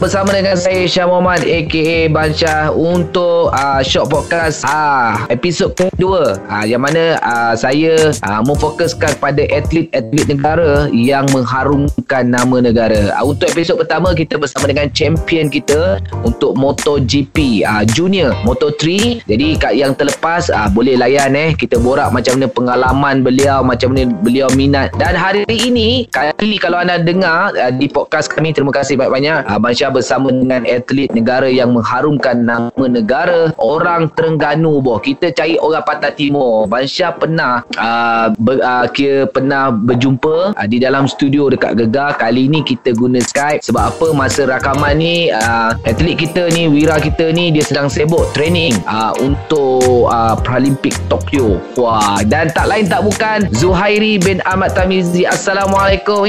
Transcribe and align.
Bersama 0.00 0.32
dengan 0.32 0.56
saya 0.56 0.88
Syah 0.88 1.04
Muhammad 1.04 1.44
aka 1.44 2.08
Bansyah 2.08 2.72
untuk 2.72 3.52
uh, 3.52 3.84
Shock 3.84 4.08
Podcast 4.08 4.64
uh, 4.64 5.28
episod 5.28 5.76
kedua 5.76 6.40
uh, 6.48 6.64
yang 6.64 6.80
mana 6.80 7.20
uh, 7.20 7.52
saya 7.52 8.08
uh, 8.24 8.40
memfokuskan 8.40 9.20
pada 9.20 9.44
atlet-atlet 9.52 10.24
negara 10.24 10.88
yang 10.88 11.28
mengharumkan 11.36 12.32
nama 12.32 12.64
negara. 12.64 13.12
Uh, 13.12 13.36
untuk 13.36 13.52
episod 13.52 13.76
pertama 13.76 14.16
kita 14.16 14.40
bersama 14.40 14.72
dengan 14.72 14.88
champion 14.96 15.52
kita 15.52 16.00
untuk 16.24 16.56
MotoGP 16.56 17.68
uh, 17.68 17.84
Junior 17.92 18.32
Moto3. 18.48 18.80
Jadi 19.28 19.46
kat 19.60 19.76
yang 19.76 19.92
terlepas 19.92 20.48
uh, 20.48 20.72
boleh 20.72 20.96
layan 20.96 21.36
eh 21.36 21.52
kita 21.52 21.76
borak 21.76 22.08
macam 22.08 22.40
mana 22.40 22.48
pengalaman 22.48 23.20
beliau, 23.20 23.60
macam 23.60 23.92
mana 23.92 24.08
beliau 24.24 24.48
minat. 24.56 24.96
Dan 24.96 25.12
hari 25.12 25.44
ini 25.44 26.08
kali 26.08 26.56
kalau 26.56 26.80
anda 26.80 26.96
dengar 26.96 27.52
uh, 27.52 27.68
di 27.68 27.84
podcast 27.84 28.32
kami 28.32 28.56
terima 28.56 28.72
kasih 28.72 28.96
banyak-banyak 28.96 29.44
uh, 29.44 29.60
Bansyah 29.60 29.89
bersama 29.90 30.30
dengan 30.30 30.62
atlet 30.64 31.10
negara 31.12 31.50
yang 31.50 31.74
mengharumkan 31.74 32.46
nama 32.46 32.84
negara 32.86 33.50
orang 33.58 34.08
Terengganu 34.14 34.78
boh. 34.80 35.02
Kita 35.02 35.34
cari 35.34 35.58
orang 35.58 35.84
Pantai 35.84 36.14
Timur. 36.14 36.70
Bansyah 36.70 37.12
pernah 37.18 37.66
uh, 37.76 38.30
ber, 38.38 38.62
uh, 38.62 38.86
kira 38.90 39.26
pernah 39.26 39.74
berjumpa 39.74 40.54
uh, 40.54 40.68
di 40.70 40.78
dalam 40.78 41.10
studio 41.10 41.50
dekat 41.50 41.76
Gegar. 41.76 42.14
Kali 42.16 42.46
ni 42.46 42.62
kita 42.62 42.94
guna 42.94 43.18
Skype 43.20 43.66
sebab 43.66 43.90
apa 43.90 44.06
masa 44.14 44.46
rakaman 44.46 45.00
ni 45.00 45.34
uh, 45.34 45.74
atlet 45.82 46.16
kita 46.16 46.46
ni 46.54 46.70
Wira 46.70 47.02
kita 47.02 47.34
ni 47.34 47.50
dia 47.50 47.66
sedang 47.66 47.90
sibuk 47.90 48.30
training 48.32 48.78
uh, 48.86 49.12
untuk 49.18 50.08
uh, 50.08 50.38
Paralimpik 50.38 50.94
Tokyo. 51.10 51.58
Wah, 51.74 52.22
dan 52.26 52.54
tak 52.54 52.70
lain 52.70 52.86
tak 52.86 53.02
bukan 53.02 53.50
Zuhairi 53.56 54.22
bin 54.22 54.38
Ahmad 54.46 54.76
Tamizi. 54.76 55.26
Assalamualaikum. 55.26 56.22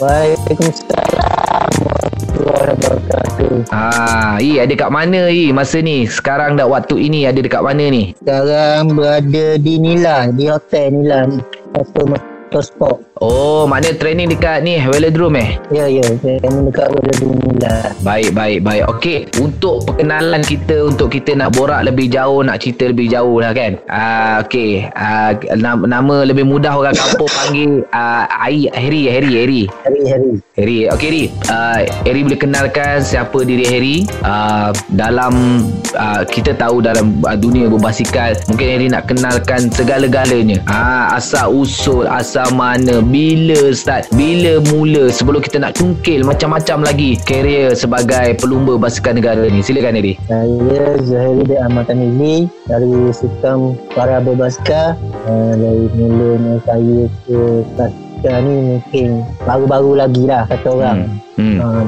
Waalaikumsalam 0.00 2.09
warahmatullahi 2.46 3.00
wabarakatuh. 3.10 3.54
Ah, 3.74 4.36
I 4.40 4.62
ada 4.62 4.74
kat 4.78 4.90
mana 4.92 5.28
I 5.28 5.50
masa 5.50 5.82
ni? 5.82 6.06
Sekarang 6.06 6.56
dah 6.56 6.70
waktu 6.70 6.96
ini 6.96 7.26
ada 7.26 7.42
dekat 7.42 7.60
mana 7.60 7.90
ni? 7.90 8.14
Sekarang 8.22 8.94
berada 8.94 9.46
di 9.58 9.74
Nila, 9.76 10.30
di 10.30 10.46
hotel 10.46 10.94
Nila. 10.94 11.26
Hotel 11.74 12.04
Motorsport. 12.16 13.09
Oh, 13.20 13.68
mana 13.68 13.92
training 13.92 14.32
dekat 14.32 14.64
ni 14.64 14.80
Velodrome 14.80 15.44
eh? 15.44 15.50
Ya, 15.68 15.84
ya. 15.92 16.00
Saya 16.24 16.40
dekat 16.40 16.88
berada 16.88 17.12
di 17.20 17.28
Nila. 17.28 17.92
Baik, 18.00 18.32
baik, 18.32 18.64
baik. 18.64 18.82
Okey, 18.96 19.28
untuk 19.44 19.84
perkenalan 19.84 20.40
kita 20.40 20.88
untuk 20.88 21.12
kita 21.12 21.36
nak 21.36 21.52
borak 21.52 21.84
lebih 21.84 22.08
jauh, 22.08 22.40
nak 22.40 22.64
cerita 22.64 22.88
lebih 22.88 23.12
jauh 23.12 23.44
lah 23.44 23.52
kan. 23.52 23.76
Ah, 23.92 24.40
okey. 24.40 24.88
Ah, 24.96 25.36
nama, 25.52 25.84
nama 25.84 26.16
lebih 26.24 26.48
mudah 26.48 26.72
orang 26.72 26.96
kampung 26.96 27.28
panggil 27.44 27.84
ah 27.92 28.24
Ai 28.40 28.72
Harry, 28.72 29.12
Harry, 29.12 29.32
Harry. 29.36 29.62
Hari-hari. 29.84 30.32
Harry. 30.56 30.78
Okey, 30.88 31.06
Harry. 31.12 31.24
Uh, 31.52 31.78
Harry 32.08 32.24
boleh 32.24 32.40
kenalkan 32.40 33.04
siapa 33.04 33.44
diri 33.44 33.68
Harry 33.68 33.96
uh, 34.24 34.72
dalam 34.96 35.60
uh, 35.92 36.24
kita 36.24 36.56
tahu 36.56 36.80
dalam 36.80 37.20
uh, 37.28 37.36
dunia 37.36 37.68
berbasikal. 37.68 38.32
Mungkin 38.48 38.64
Harry 38.64 38.88
nak 38.88 39.12
kenalkan 39.12 39.68
segala-galanya. 39.68 40.64
Ah, 40.64 41.12
uh, 41.12 41.20
asal 41.20 41.52
usul, 41.52 42.08
asal 42.08 42.48
mana, 42.56 43.09
bila 43.10 43.74
start, 43.74 44.06
bila 44.14 44.62
mula 44.70 45.10
sebelum 45.10 45.42
kita 45.42 45.58
nak 45.58 45.74
cungkil 45.76 46.22
macam-macam 46.22 46.86
lagi 46.86 47.18
karier 47.26 47.74
sebagai 47.74 48.38
pelumba 48.38 48.78
basikal 48.78 49.12
negara 49.18 49.50
ni. 49.50 49.60
Silakan 49.60 49.98
Harry. 49.98 50.14
Saya 50.30 50.94
Zuhairi 51.02 51.42
bin 51.42 51.58
Ahmad 51.58 51.90
Tamizi 51.90 52.46
dari 52.70 53.10
Sultan 53.10 53.74
Para 53.92 54.22
Berbasikal. 54.22 54.94
Uh, 55.26 55.52
dari 55.58 55.84
mulanya 55.98 56.54
saya 56.62 57.00
ke 57.26 57.38
basikal 57.74 58.36
ni 58.46 58.54
mungkin 58.78 59.08
baru-baru 59.42 59.90
lagi 59.98 60.22
lah 60.30 60.46
kata 60.46 60.68
orang. 60.70 60.98
Hmm. 61.34 61.58
Uh, 61.58 61.84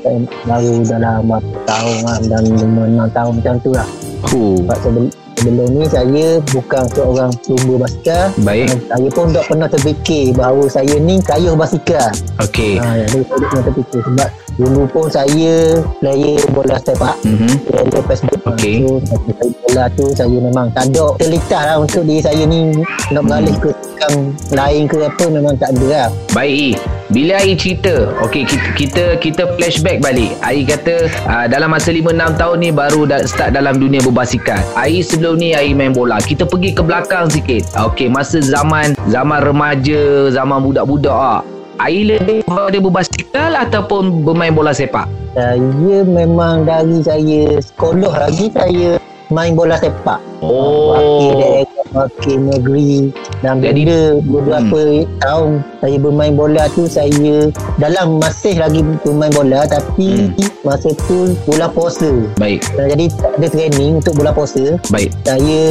saya 0.00 0.18
baru 0.48 0.74
dalam 0.86 1.18
berapa 1.28 1.56
tahun 1.68 1.96
lah, 2.06 2.16
dalam 2.24 2.52
5-6 2.56 3.16
tahun 3.18 3.32
macam 3.36 3.54
tu 3.60 3.70
lah. 3.74 3.88
Huh. 4.30 4.56
Sebab 4.62 4.76
sebelum, 4.80 5.06
sebelum 5.40 5.68
ni 5.72 5.86
saya 5.88 6.26
bukan 6.52 6.84
seorang 6.92 7.32
pelumba 7.40 7.88
basikal. 7.88 8.28
Baik. 8.44 8.68
Saya 8.92 9.08
pun 9.08 9.26
tak 9.32 9.44
pernah 9.48 9.68
terfikir 9.72 10.24
bahawa 10.36 10.64
saya 10.68 10.94
ni 11.00 11.16
kayuh 11.24 11.56
basikal. 11.56 12.12
Okey. 12.44 12.76
Ha, 12.76 13.00
ya, 13.00 13.06
saya 13.08 13.24
tak 13.24 13.36
pernah 13.40 13.64
terfikir 13.72 14.00
sebab 14.04 14.28
dulu 14.60 14.84
pun 14.92 15.08
saya 15.08 15.80
player 16.04 16.36
bola 16.52 16.76
sepak. 16.84 17.16
Mhm. 17.24 17.50
Player 17.64 18.02
Facebook. 18.04 18.40
Okey. 18.44 18.84
So, 18.84 19.00
saya 19.08 19.48
bola 19.64 19.84
tu 19.96 20.04
saya 20.12 20.36
memang 20.36 20.66
tak 20.76 20.92
ada 20.92 21.16
terlintas 21.16 21.62
lah 21.64 21.76
untuk 21.80 22.04
diri 22.04 22.20
saya 22.20 22.42
ni 22.44 22.76
nak 23.10 23.22
beralih 23.24 23.56
ke 23.56 23.70
tukang 23.72 24.16
lain 24.52 24.82
ke 24.84 24.96
apa 25.00 25.24
memang 25.32 25.54
tak 25.56 25.72
ada 25.76 25.86
lah. 25.88 26.08
Baik. 26.36 26.76
Bila 27.10 27.42
Ai 27.42 27.58
cerita, 27.58 28.06
okey 28.22 28.46
kita, 28.46 28.68
kita 28.78 29.04
kita 29.18 29.42
flashback 29.58 29.98
balik. 29.98 30.30
Ai 30.46 30.62
kata 30.62 31.10
uh, 31.26 31.46
dalam 31.50 31.74
masa 31.74 31.90
5 31.90 32.06
6 32.06 32.38
tahun 32.38 32.56
ni 32.62 32.70
baru 32.70 33.02
dah 33.02 33.26
start 33.26 33.50
dalam 33.50 33.82
dunia 33.82 33.98
berbasikal. 33.98 34.62
Ai 34.78 35.02
sebelum 35.02 35.42
ni 35.42 35.50
Ai 35.50 35.74
main 35.74 35.90
bola. 35.90 36.22
Kita 36.22 36.46
pergi 36.46 36.70
ke 36.70 36.86
belakang 36.86 37.26
sikit. 37.26 37.66
Okey, 37.90 38.06
masa 38.06 38.38
zaman 38.38 38.94
zaman 39.10 39.42
remaja, 39.42 40.30
zaman 40.30 40.62
budak-budak 40.62 41.18
ah. 41.18 41.42
Ai 41.80 42.04
lebih 42.04 42.44
pada 42.44 42.76
berbasikal 42.76 43.56
ataupun 43.56 44.20
bermain 44.20 44.52
bola 44.52 44.68
sepak? 44.68 45.08
Saya 45.32 46.04
memang 46.04 46.68
dari 46.68 47.00
saya 47.00 47.56
sekolah 47.56 48.28
lagi 48.28 48.52
saya 48.52 49.00
main 49.32 49.56
bola 49.56 49.80
sepak. 49.80 50.20
Oh. 50.44 50.92
Wakil 50.92 51.32
daerah, 51.40 51.86
wakil 51.96 52.38
negeri 52.52 53.08
dan 53.40 53.64
Jadi- 53.64 53.88
bila 53.88 53.98
beberapa 54.20 54.80
tahun 55.24 55.50
saya 55.80 55.96
bermain 55.96 56.34
bola 56.36 56.68
tu 56.76 56.84
saya 56.84 57.48
dalam 57.80 58.20
masih 58.20 58.60
lagi 58.60 58.84
bermain 59.00 59.32
bola 59.32 59.64
tapi 59.64 60.36
masa 60.60 60.92
tu 61.08 61.32
bulan 61.48 61.72
puasa. 61.72 62.12
Baik, 62.36 62.60
jadi 62.76 63.08
tak 63.16 63.40
ada 63.40 63.46
training 63.48 64.04
untuk 64.04 64.20
bulan 64.20 64.36
puasa. 64.36 64.76
baik. 64.92 65.16
Saya 65.24 65.62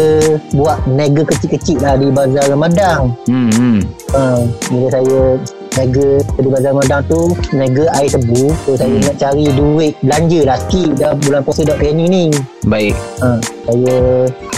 buat 0.58 0.82
niaga 0.90 1.22
kecil-kecil 1.30 1.78
lah 1.86 2.02
di 2.02 2.10
Bazar 2.10 2.50
Ramadhan. 2.50 3.14
Hmm, 3.30 3.50
hmm. 3.54 3.78
Ha, 4.10 4.22
bila 4.74 4.88
saya 4.90 5.38
niaga 5.80 6.10
di 6.36 6.50
Bazar 6.52 6.76
Ramadhan 6.76 7.02
tu 7.08 7.22
niaga 7.56 7.86
air 7.96 8.12
tebu. 8.12 8.52
So 8.68 8.76
saya 8.76 8.92
Hmm. 8.92 9.06
nak 9.08 9.16
cari 9.16 9.46
duit 9.56 9.94
belanja 10.04 10.40
lah 10.44 10.58
sikit 10.68 10.90
dah 11.00 11.12
bulan 11.16 11.40
puasa 11.40 11.62
dah 11.64 11.78
training 11.80 12.10
ni. 12.12 12.26
Baik. 12.68 12.92
Ha, 13.24 13.40
saya 13.64 13.96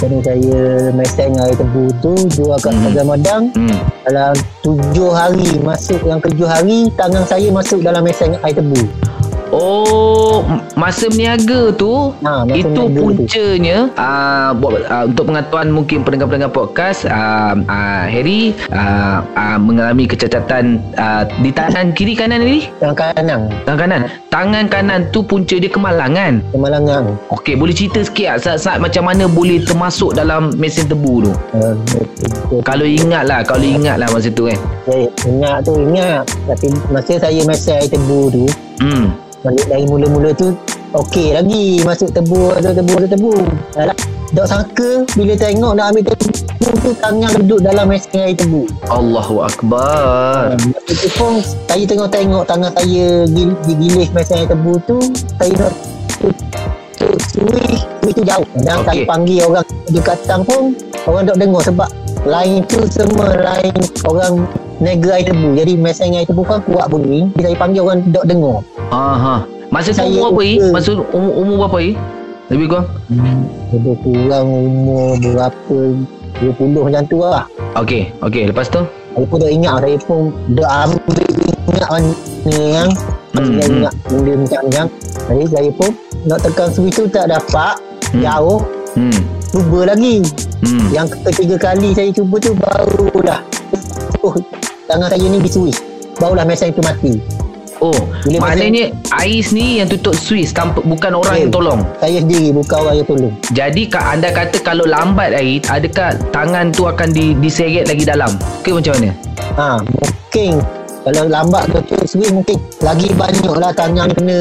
jadi 0.01 0.17
saya 0.25 0.57
meseng 0.97 1.37
air 1.37 1.53
tebu 1.53 1.83
tu 2.01 2.11
jual 2.33 2.57
kat 2.57 2.73
Hmm. 2.73 2.83
Bazar 2.89 3.03
Ramadhan. 3.05 3.41
Hmm. 3.53 3.79
Dalam 4.01 4.33
tujuh 4.65 5.09
hari 5.13 5.49
masuk 5.61 6.01
yang 6.01 6.17
tujuh 6.17 6.49
hari 6.49 6.89
tangan 6.97 7.21
saya 7.29 7.53
masuk 7.53 7.85
dalam 7.85 8.01
meseng 8.01 8.33
air 8.41 8.57
tebu. 8.57 8.81
Oh, 9.51 10.47
masa 10.73 11.06
berniaga 11.06 11.75
tu 11.75 12.16
Ha, 12.19 12.44
masa 12.44 12.56
itu 12.56 12.72
berniaga 12.72 12.88
tu. 12.88 13.03
puncanya 13.03 13.78
uh, 13.94 14.50
buat 14.56 14.81
uh, 14.85 15.03
untuk 15.06 15.28
pengetahuan 15.28 15.67
mungkin 15.69 15.97
pendengar-pendengar 16.01 16.50
podcast 16.50 17.03
uh, 17.03 17.59
uh, 17.61 18.03
Harry 18.06 18.56
uh, 18.72 19.19
uh, 19.34 19.57
mengalami 19.57 20.07
kecacatan 20.07 20.79
uh, 20.95 21.28
di 21.38 21.51
tangan 21.51 21.91
kiri 21.91 22.16
kanan 22.16 22.40
ni 22.40 22.72
Tangan 22.79 22.95
kanan. 23.13 23.40
tangan 23.61 23.78
kanan 23.78 24.01
tangan 24.29 24.66
kanan 24.67 25.00
tu 25.09 25.19
punca 25.22 25.53
dia 25.53 25.67
kemalangan 25.67 26.40
Kemalangan. 26.50 27.03
Okey, 27.29 27.53
boleh 27.53 27.72
cerita 27.72 28.00
sikit 28.01 28.28
tak 28.31 28.56
saat-saat 28.56 28.79
macam 28.79 29.03
mana 29.06 29.28
boleh 29.28 29.59
termasuk 29.59 30.16
dalam 30.16 30.56
mesin 30.56 30.88
tebu 30.88 31.28
tu? 31.28 31.31
Uh. 31.51 31.75
Kalau 32.61 32.84
ingat 32.84 33.28
lah, 33.28 33.44
kalau 33.44 33.63
ingat 33.63 33.97
lah 33.97 34.07
masa 34.07 34.31
tu 34.31 34.47
kan. 34.47 34.56
saya 34.84 35.06
ingat 35.28 35.56
tu 35.61 35.75
ingat. 35.75 36.23
Tapi 36.47 36.67
masa 36.88 37.13
saya 37.19 37.44
air 37.75 37.88
tebu 37.88 38.31
tu 38.31 38.45
Hmm. 38.81 39.13
Balik 39.41 39.66
dari 39.74 39.85
mula-mula 39.90 40.29
tu 40.38 40.53
Okey 40.94 41.34
lagi 41.34 41.81
Masuk 41.81 42.13
tebu 42.13 42.53
Ada 42.53 42.78
tebu 42.78 42.94
Ada 42.94 43.07
tebu 43.09 43.34
Alah, 43.74 43.97
Tak 44.38 44.46
sangka 44.46 45.02
Bila 45.18 45.34
tengok 45.34 45.74
nak 45.74 45.90
ambil 45.90 46.13
tebu 46.13 46.69
tu 46.78 46.90
Tangan 47.02 47.31
duduk 47.41 47.59
dalam 47.66 47.90
mesin 47.90 48.22
air 48.22 48.38
tebu 48.38 48.69
Allahu 48.85 49.41
Akbar. 49.41 50.53
Masa 50.61 50.93
tu 50.93 51.09
pun 51.17 51.41
Saya 51.41 51.84
tengok-tengok 51.90 52.43
Tangan 52.46 52.70
saya 52.78 53.26
Digilis 53.66 54.14
mesin 54.14 54.46
air 54.46 54.47
tebu 54.53 54.78
tu 54.85 55.02
Saya 55.41 55.53
nak 55.58 55.73
Sui 57.34 58.11
tu 58.14 58.22
jauh 58.22 58.46
Dan 58.61 58.85
Okey. 58.85 58.85
saya 58.85 59.02
panggil 59.09 59.41
orang 59.49 59.66
Dekat 59.90 60.17
tang 60.29 60.46
pun 60.46 60.78
Orang 61.09 61.26
tak 61.26 61.41
dengar 61.41 61.66
sebab 61.66 61.90
Lain 62.29 62.61
tu 62.70 62.85
semua 62.94 63.34
Lain 63.41 63.73
orang 64.05 64.46
Nega 64.81 65.13
air 65.13 65.23
tebu 65.23 65.53
Jadi 65.53 65.73
mesin 65.78 66.11
air 66.11 66.25
tebu 66.25 66.41
kan 66.41 66.57
kuat 66.61 66.89
bunyi 66.89 67.29
Jadi 67.31 67.43
saya 67.45 67.55
panggil 67.55 67.81
orang 67.81 68.01
Tak 68.09 68.25
dengar 68.25 68.57
Aha. 68.89 69.45
Masa 69.69 69.89
tu 69.89 70.01
Saya 70.01 70.09
umur 70.09 70.28
apa, 70.28 70.41
I? 70.41 70.53
lupa. 70.57 70.67
Masa 70.73 70.89
umur, 71.13 71.31
umur 71.37 71.55
berapa, 71.61 71.78
I? 71.79 71.89
Lebih 72.49 72.66
kurang? 72.67 72.87
Lebih 73.72 73.95
kurang 74.01 74.47
umur 74.49 75.07
berapa 75.22 75.78
20 76.41 76.83
macam 76.83 77.03
tu 77.05 77.17
lah 77.22 77.45
Okey, 77.78 78.11
okey. 78.19 78.43
Lepas 78.49 78.67
tu? 78.67 78.81
Saya 79.13 79.25
pun 79.28 79.37
tak 79.37 79.51
ingat 79.51 79.73
Saya 79.79 79.97
pun 80.01 80.19
dah 80.49 80.69
ambil 80.84 81.27
ingat 81.69 81.87
kan 81.87 82.03
Ni 82.43 82.59
yang 82.73 82.89
Hmm, 83.31 83.47
Saya 83.47 83.63
hmm. 83.63 83.75
ingat 83.77 83.93
benda 84.03 84.34
macam-macam 84.35 84.85
Jadi 85.23 85.45
saya 85.47 85.69
pun 85.72 85.89
Nak 86.27 86.39
tekan 86.43 86.67
switch 86.67 86.97
tu 86.97 87.05
tak 87.07 87.29
dapat 87.29 87.75
Hmm. 88.11 88.19
Jauh 88.19 88.59
Hmm. 88.91 89.19
Cuba 89.47 89.79
lagi 89.87 90.19
Hmm. 90.59 90.91
Yang 90.91 91.07
ketiga 91.23 91.55
kali 91.63 91.95
saya 91.95 92.11
cuba 92.11 92.35
tu 92.37 92.51
Barulah 92.51 93.39
Oh 94.19 94.35
Tangan 94.91 95.08
saya 95.08 95.23
ni 95.23 95.40
di 95.40 95.47
switch 95.47 95.79
barulah 96.20 96.43
mesin 96.43 96.76
tu 96.76 96.84
mati. 96.84 97.16
Oh, 97.82 97.97
Bila 98.22 98.46
maknanya 98.46 98.93
Ais 99.09 99.49
ni 99.49 99.82
yang 99.82 99.90
tutup 99.90 100.14
Swiss 100.14 100.53
tanpa 100.53 100.85
bukan 100.85 101.17
orang 101.17 101.34
Eh. 101.34 101.40
yang 101.41 101.49
tolong. 101.49 101.82
Saya 101.97 102.22
sendiri 102.22 102.53
bukan 102.53 102.78
orang 102.78 102.96
yang 103.02 103.08
tolong. 103.09 103.34
Jadi 103.58 103.90
kak 103.90 104.05
anda 104.05 104.29
kata 104.29 104.61
kalau 104.61 104.85
lambat 104.85 105.34
air, 105.34 105.58
adakah 105.66 106.14
tangan 106.29 106.70
tu 106.70 106.85
akan 106.85 107.09
di, 107.09 107.34
diseret 107.41 107.90
lagi 107.90 108.05
dalam? 108.05 108.29
Ke 108.61 108.70
macam 108.70 108.93
mana? 109.02 109.09
Ha, 109.58 109.67
mungkin 109.82 110.61
kalau 111.02 111.23
lambat 111.26 111.64
tu 111.73 111.79
tu 111.90 111.96
sendiri 112.05 112.32
mungkin 112.37 112.58
lagi 112.85 113.08
banyak 113.17 113.53
lah 113.58 113.72
tangan 113.73 114.08
kena 114.14 114.37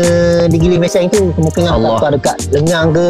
digiling 0.52 0.82
mesin 0.82 1.08
tu. 1.08 1.32
Mungkin 1.40 1.64
Allah. 1.64 1.96
Allah. 1.96 2.20
dekat 2.20 2.36
lengan 2.52 2.92
ke. 2.92 3.08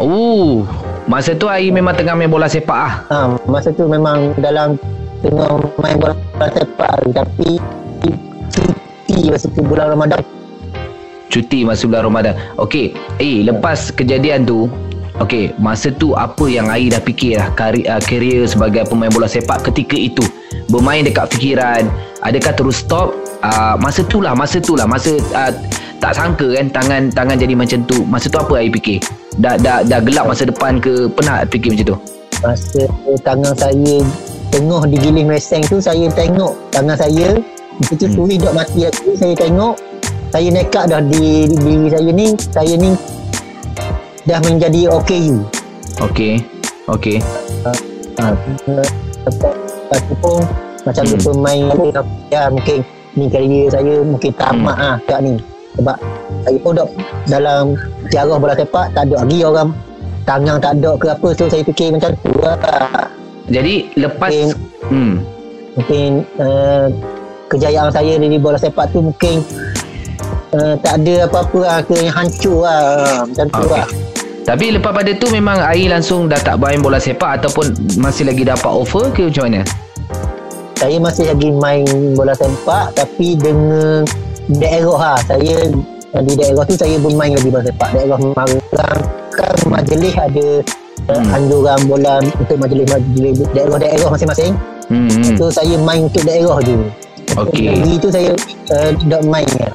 Oh, 0.00 0.64
masa 1.04 1.36
tu 1.36 1.44
air 1.44 1.68
memang 1.68 1.92
tengah 1.92 2.16
main 2.16 2.32
bola 2.32 2.48
sepak 2.48 2.72
ah. 2.72 2.92
Ha, 3.12 3.16
masa 3.44 3.68
tu 3.68 3.84
memang 3.84 4.32
dalam 4.40 4.80
tengah 5.24 5.48
main 5.80 5.96
bola 5.96 6.14
sepak 6.52 6.92
tapi 7.14 7.60
cuti 8.52 9.30
masa 9.30 9.46
tu 9.52 9.62
bulan 9.64 9.86
Ramadan. 9.96 10.20
Cuti 11.26 11.66
masa 11.66 11.84
bulan 11.88 12.02
Ramadan. 12.06 12.34
Okey, 12.60 12.94
eh 13.18 13.42
lepas 13.44 13.90
kejadian 13.92 14.46
tu, 14.46 14.70
okey, 15.18 15.52
masa 15.58 15.90
tu 15.90 16.14
apa 16.14 16.46
yang 16.46 16.70
Air 16.70 16.94
dah 16.94 17.02
fikir 17.02 17.40
lah 17.40 17.48
kari, 17.56 17.82
uh, 17.88 18.00
career 18.00 18.46
sebagai 18.46 18.86
pemain 18.86 19.10
bola 19.10 19.26
sepak 19.26 19.66
ketika 19.72 19.96
itu? 19.98 20.22
Bermain 20.70 21.06
dekat 21.06 21.30
fikiran, 21.34 21.86
adakah 22.22 22.52
terus 22.54 22.82
stop? 22.82 23.14
Uh, 23.44 23.76
masa 23.78 24.02
tu 24.06 24.24
lah, 24.24 24.32
masa 24.34 24.58
tu 24.58 24.74
lah, 24.74 24.88
masa 24.88 25.14
uh, 25.36 25.52
tak 25.96 26.12
sangka 26.12 26.56
kan 26.56 26.66
tangan 26.72 27.02
tangan 27.12 27.36
jadi 27.36 27.54
macam 27.56 27.84
tu. 27.88 28.04
Masa 28.06 28.28
tu 28.28 28.38
apa 28.38 28.62
Air 28.62 28.70
fikir? 28.72 29.00
Dah 29.36 29.56
dah 29.60 29.84
dah 29.84 30.00
gelap 30.00 30.28
masa 30.28 30.48
depan 30.48 30.80
ke? 30.80 31.08
Pernah 31.12 31.44
fikir 31.48 31.72
macam 31.76 31.86
tu? 31.94 31.96
Masa 32.44 32.82
tangan 33.24 33.54
saya 33.56 33.96
tengah 34.56 34.82
digiling 34.88 35.28
mesin 35.28 35.60
tu 35.68 35.76
saya 35.76 36.08
tengok 36.16 36.56
tangan 36.72 36.96
saya 36.96 37.36
itu 37.76 38.08
Hmm. 38.08 38.14
suri 38.16 38.40
dok 38.40 38.56
mati 38.56 38.88
aku 38.88 39.12
saya 39.12 39.36
tengok 39.36 39.76
saya 40.32 40.48
nekat 40.48 40.84
dah 40.88 41.00
di, 41.04 41.44
di 41.44 41.56
diri 41.60 41.86
saya 41.92 42.10
ni 42.10 42.26
saya 42.48 42.74
ni 42.80 42.90
dah 44.24 44.40
menjadi 44.40 44.88
OKU 44.88 45.44
Okey. 46.00 46.40
Okey. 46.88 47.20
ha, 48.16 48.32
lepas 49.28 50.00
tu 50.08 50.14
pun 50.24 50.40
macam 50.88 51.04
Hmm. 51.04 51.18
hmm. 51.20 51.24
pemain 51.28 51.62
ya 52.32 52.42
mungkin 52.48 52.78
ni 53.12 53.28
karier 53.28 53.68
saya 53.68 54.00
mungkin 54.00 54.32
tamat 54.40 54.76
Hmm. 54.76 54.88
ah 54.88 54.96
kat 55.04 55.20
ni 55.20 55.34
sebab 55.76 55.96
saya 56.48 56.58
pun 56.64 56.72
dok 56.72 56.88
dalam 57.28 57.62
sejarah 58.08 58.36
bola 58.40 58.54
sepak 58.56 58.86
tak 58.96 59.02
ada 59.04 59.20
lagi 59.20 59.38
orang 59.44 59.68
tangan 60.24 60.56
tak 60.56 60.72
ada 60.80 60.90
ke 60.96 61.06
apa 61.12 61.28
so 61.36 61.44
saya 61.44 61.60
fikir 61.60 61.92
macam 61.92 62.10
tu 62.24 62.32
lah 62.40 62.56
Jadi 63.46 63.74
lepas 63.94 64.30
Mungkin, 64.30 64.48
hmm. 64.90 65.14
mungkin 65.78 66.08
uh, 66.42 66.86
kejayaan 67.46 67.90
saya 67.94 68.18
di 68.18 68.38
bola 68.42 68.58
sepak 68.58 68.90
tu 68.90 69.06
mungkin 69.06 69.44
uh, 70.56 70.74
tak 70.82 71.02
ada 71.02 71.30
apa-apa 71.30 71.58
lah 71.62 71.78
ke 71.86 71.94
yang 71.94 72.14
hancur 72.14 72.66
lah 72.66 73.22
macam 73.22 73.46
tu 73.46 73.62
Okey. 73.62 73.74
lah 73.74 73.88
Tapi 74.46 74.66
lepas 74.78 74.94
pada 74.94 75.10
tu 75.14 75.26
memang 75.30 75.58
Air 75.62 75.90
langsung 75.90 76.30
dah 76.30 76.38
tak 76.38 76.58
main 76.58 76.82
bola 76.82 76.98
sepak 76.98 77.42
ataupun 77.42 77.70
masih 77.98 78.30
lagi 78.30 78.42
dapat 78.46 78.70
offer 78.70 79.10
ke 79.14 79.30
macam 79.30 79.50
mana? 79.50 79.62
saya 80.76 81.00
masih 81.00 81.24
lagi 81.32 81.50
main 81.56 81.88
bola 82.12 82.36
sepak 82.36 82.92
tapi 82.92 83.32
dengan 83.40 84.04
daerah 84.60 85.16
lah 85.16 85.18
saya 85.24 85.72
di 86.20 86.32
daerah 86.36 86.64
tu 86.68 86.76
saya 86.76 87.00
bermain 87.00 87.32
lagi 87.32 87.48
bola 87.48 87.64
sepak 87.64 87.88
daerah 87.96 88.18
Marang 88.20 88.52
kan 89.32 89.56
majlis 89.72 90.14
ada 90.14 90.46
Hmm. 91.06 91.34
anjuran 91.34 91.78
bola 91.86 92.18
untuk 92.18 92.58
majlis-majlis 92.58 93.46
daerah-daerah 93.54 94.10
masing-masing 94.10 94.54
Hmm. 94.86 95.10
hmm. 95.10 95.34
so 95.34 95.50
saya 95.50 95.74
main 95.82 96.06
untuk 96.06 96.22
daerah 96.22 96.62
je 96.62 96.78
Okey. 97.36 97.68
Lagi 97.68 97.94
tu 98.00 98.08
saya 98.08 98.32
uh, 98.72 98.90
tak 98.96 99.22
main 99.28 99.48
ya. 99.60 99.68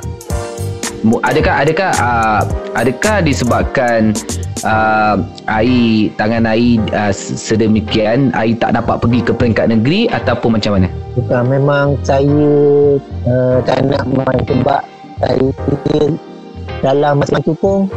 Adakah 1.01 1.65
adakah 1.65 1.91
uh, 1.97 2.41
adakah 2.77 3.25
disebabkan 3.25 4.13
uh, 4.65 5.17
air 5.49 6.09
tangan 6.17 6.45
air 6.45 6.77
uh, 6.93 7.09
se- 7.09 7.37
sedemikian 7.37 8.29
air 8.37 8.53
tak 8.57 8.77
dapat 8.77 9.01
pergi 9.01 9.19
ke 9.25 9.31
peringkat 9.33 9.65
negeri 9.73 10.09
ataupun 10.09 10.57
macam 10.57 10.77
mana? 10.77 10.87
Bukan 11.17 11.43
memang 11.49 11.85
saya 12.05 12.45
uh, 13.29 13.57
tak 13.65 13.85
nak 13.89 14.05
main 14.09 14.41
sebab 14.45 14.81
saya 15.21 15.45
dalam 16.81 17.13
masa 17.21 17.37
tu 17.45 17.53
pun 17.57 17.89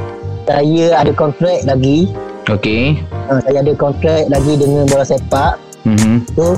saya 0.44 0.96
ada 1.00 1.12
kontrak 1.12 1.64
lagi 1.64 2.08
Okey. 2.46 3.00
uh, 3.26 3.41
saya 3.41 3.58
ada 3.61 3.73
kontrak 3.73 4.29
lagi 4.29 4.52
dengan 4.55 4.85
bola 4.85 5.02
sepak 5.02 5.56
Mhm. 5.85 6.14
tu 6.32 6.49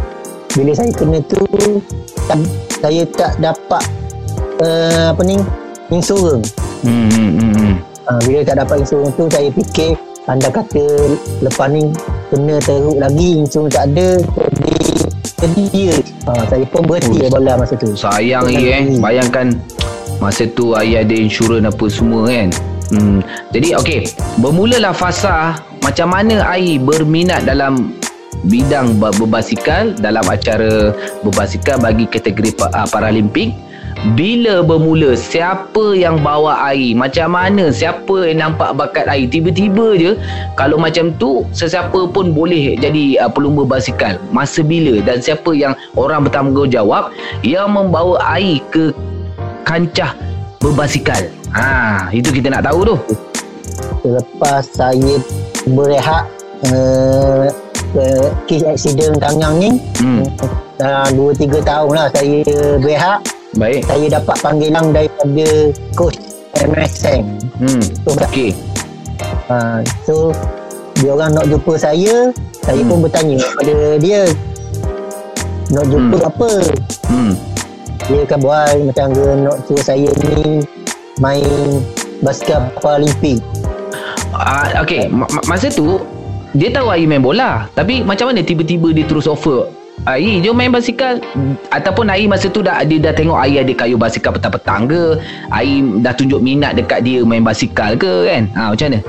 bila 0.55 0.73
saya 0.73 0.91
kena 0.91 1.19
tu 1.25 1.43
tak, 2.25 2.39
saya 2.79 3.03
tak 3.13 3.33
dapat 3.39 3.85
uh, 4.61 5.11
apa 5.11 5.23
ni 5.23 5.37
insurans 5.89 6.55
Hmm. 6.81 7.09
hmm, 7.09 7.31
hmm, 7.33 7.53
hmm. 7.53 7.75
uh, 8.05 8.21
bila 8.23 8.39
tak 8.43 8.57
dapat 8.61 8.77
insurans 8.81 9.11
tu 9.13 9.27
saya 9.27 9.49
fikir 9.51 9.99
anda 10.27 10.47
kata 10.47 10.85
lepas 11.39 11.67
ni 11.71 11.91
kena 12.29 12.59
teruk 12.61 12.97
lagi 12.97 13.41
insurans 13.41 13.71
tak 13.71 13.91
ada 13.91 14.19
jadi 14.59 14.95
jadi 15.37 15.63
dia 15.69 15.95
uh, 16.25 16.43
saya 16.47 16.65
pun 16.65 16.83
berhenti 16.83 17.19
Oh. 17.23 17.31
bola 17.31 17.53
masa 17.57 17.75
tu 17.75 17.93
Sayang 17.93 18.47
ye 18.49 18.57
eh. 18.67 18.81
lagi. 18.83 18.97
Bayangkan 18.99 19.47
masa 20.17 20.49
tu 20.49 20.73
ayah 20.75 21.05
ada 21.05 21.13
insurans 21.13 21.61
apa 21.63 21.85
semua 21.87 22.25
kan. 22.25 22.49
Hmm. 22.89 23.19
Jadi 23.51 23.75
okey, 23.77 24.01
bermulalah 24.39 24.95
fasa 24.95 25.59
macam 25.87 26.11
mana 26.11 26.43
Ai 26.43 26.83
berminat 26.83 27.47
dalam 27.47 27.95
bidang 28.51 28.99
ber- 28.99 29.15
berbasikal 29.15 29.95
dalam 29.95 30.27
acara 30.27 30.91
berbasikal 31.23 31.79
bagi 31.79 32.11
kategori 32.11 32.59
ah, 32.75 32.91
Paralimpik. 32.91 33.55
Bila 34.13 34.61
bermula 34.61 35.17
Siapa 35.17 35.97
yang 35.97 36.21
bawa 36.21 36.69
air? 36.69 36.93
Macam 36.93 37.33
mana 37.33 37.73
Siapa 37.73 38.29
yang 38.29 38.45
nampak 38.45 38.77
bakat 38.77 39.09
air? 39.09 39.25
Tiba-tiba 39.25 39.97
je 39.97 40.21
Kalau 40.53 40.77
macam 40.77 41.17
tu 41.17 41.49
Sesiapa 41.57 42.13
pun 42.13 42.37
boleh 42.37 42.77
Jadi 42.77 43.17
uh, 43.17 43.33
pelumba 43.33 43.65
basikal. 43.65 44.21
Masa 44.37 44.61
bila? 44.61 45.01
Dan 45.01 45.25
siapa 45.25 45.49
yang 45.57 45.73
Orang 45.97 46.29
bertanggungjawab 46.29 47.09
Yang 47.41 47.69
membawa 47.73 48.21
air 48.37 48.61
ke 48.69 48.93
Kancah 49.65 50.13
Berbasikal? 50.61 51.33
Ha, 51.57 52.13
itu 52.13 52.29
kita 52.37 52.53
nak 52.53 52.69
tahu 52.69 52.85
tu. 52.85 52.97
Lepas 54.05 54.69
saya 54.77 55.17
berehat 55.67 56.25
uh, 56.71 57.47
kes 58.47 58.63
aksiden 58.63 59.17
tangan 59.19 59.57
ni 59.59 59.71
Hmm. 59.99 60.23
dalam 60.77 61.09
2-3 61.17 61.65
tahun 61.65 61.91
lah 61.91 62.07
saya 62.13 62.41
berehat 62.79 63.19
Baik. 63.57 63.83
saya 63.89 64.07
dapat 64.21 64.37
panggilan 64.45 64.85
daripada 64.93 65.49
coach 65.97 66.19
MSN 66.61 67.23
Hmm. 67.57 67.83
so, 68.05 68.11
Okey. 68.13 68.51
uh, 69.49 69.81
so 70.05 70.15
dia 70.97 71.13
orang 71.13 71.33
nak 71.33 71.47
jumpa 71.49 71.73
saya 71.77 72.31
saya 72.61 72.81
Hmm. 72.85 72.91
pun 72.93 72.99
bertanya 73.09 73.39
pada 73.57 73.77
dia 73.99 74.21
nak 75.73 75.85
jumpa 75.89 76.17
Hmm. 76.21 76.31
apa 76.31 76.51
Hmm. 77.09 77.33
dia 78.07 78.23
kan 78.23 78.39
buat 78.39 78.71
macam 78.85 79.07
dia 79.11 79.29
nak 79.41 79.57
suruh 79.67 79.83
saya 79.83 80.09
ni 80.31 80.63
main 81.19 81.81
basikal 82.21 82.69
Paralimpik 82.79 83.41
Ah, 84.37 84.83
okey, 84.83 85.09
ma- 85.09 85.29
ma- 85.29 85.47
masa 85.47 85.69
tu 85.69 86.01
dia 86.53 86.73
tahu 86.73 86.89
Ai 86.89 87.05
main 87.05 87.21
bola, 87.21 87.69
tapi 87.73 88.01
macam 88.01 88.33
mana 88.33 88.41
tiba-tiba 88.41 88.89
dia 88.89 89.05
terus 89.05 89.29
offer? 89.29 89.69
Ai, 90.05 90.41
jom 90.41 90.53
main 90.53 90.69
basikal. 90.69 91.17
Ataupun 91.69 92.09
Ai 92.09 92.29
masa 92.29 92.49
tu 92.49 92.61
dah 92.61 92.85
Dia 92.85 93.01
dah 93.01 93.13
tengok 93.13 93.37
Ai 93.37 93.57
ada 93.57 93.73
kayu 93.73 93.97
basikal 93.97 94.29
petang-petang 94.31 94.85
ke? 94.85 95.17
Ai 95.49 95.81
dah 95.99 96.13
tunjuk 96.13 96.39
minat 96.39 96.77
dekat 96.77 97.01
dia 97.01 97.25
main 97.25 97.41
basikal 97.41 97.97
ke 97.97 98.29
kan? 98.29 98.45
Ha, 98.53 98.73
Macam 98.73 98.93
mana? 98.93 99.01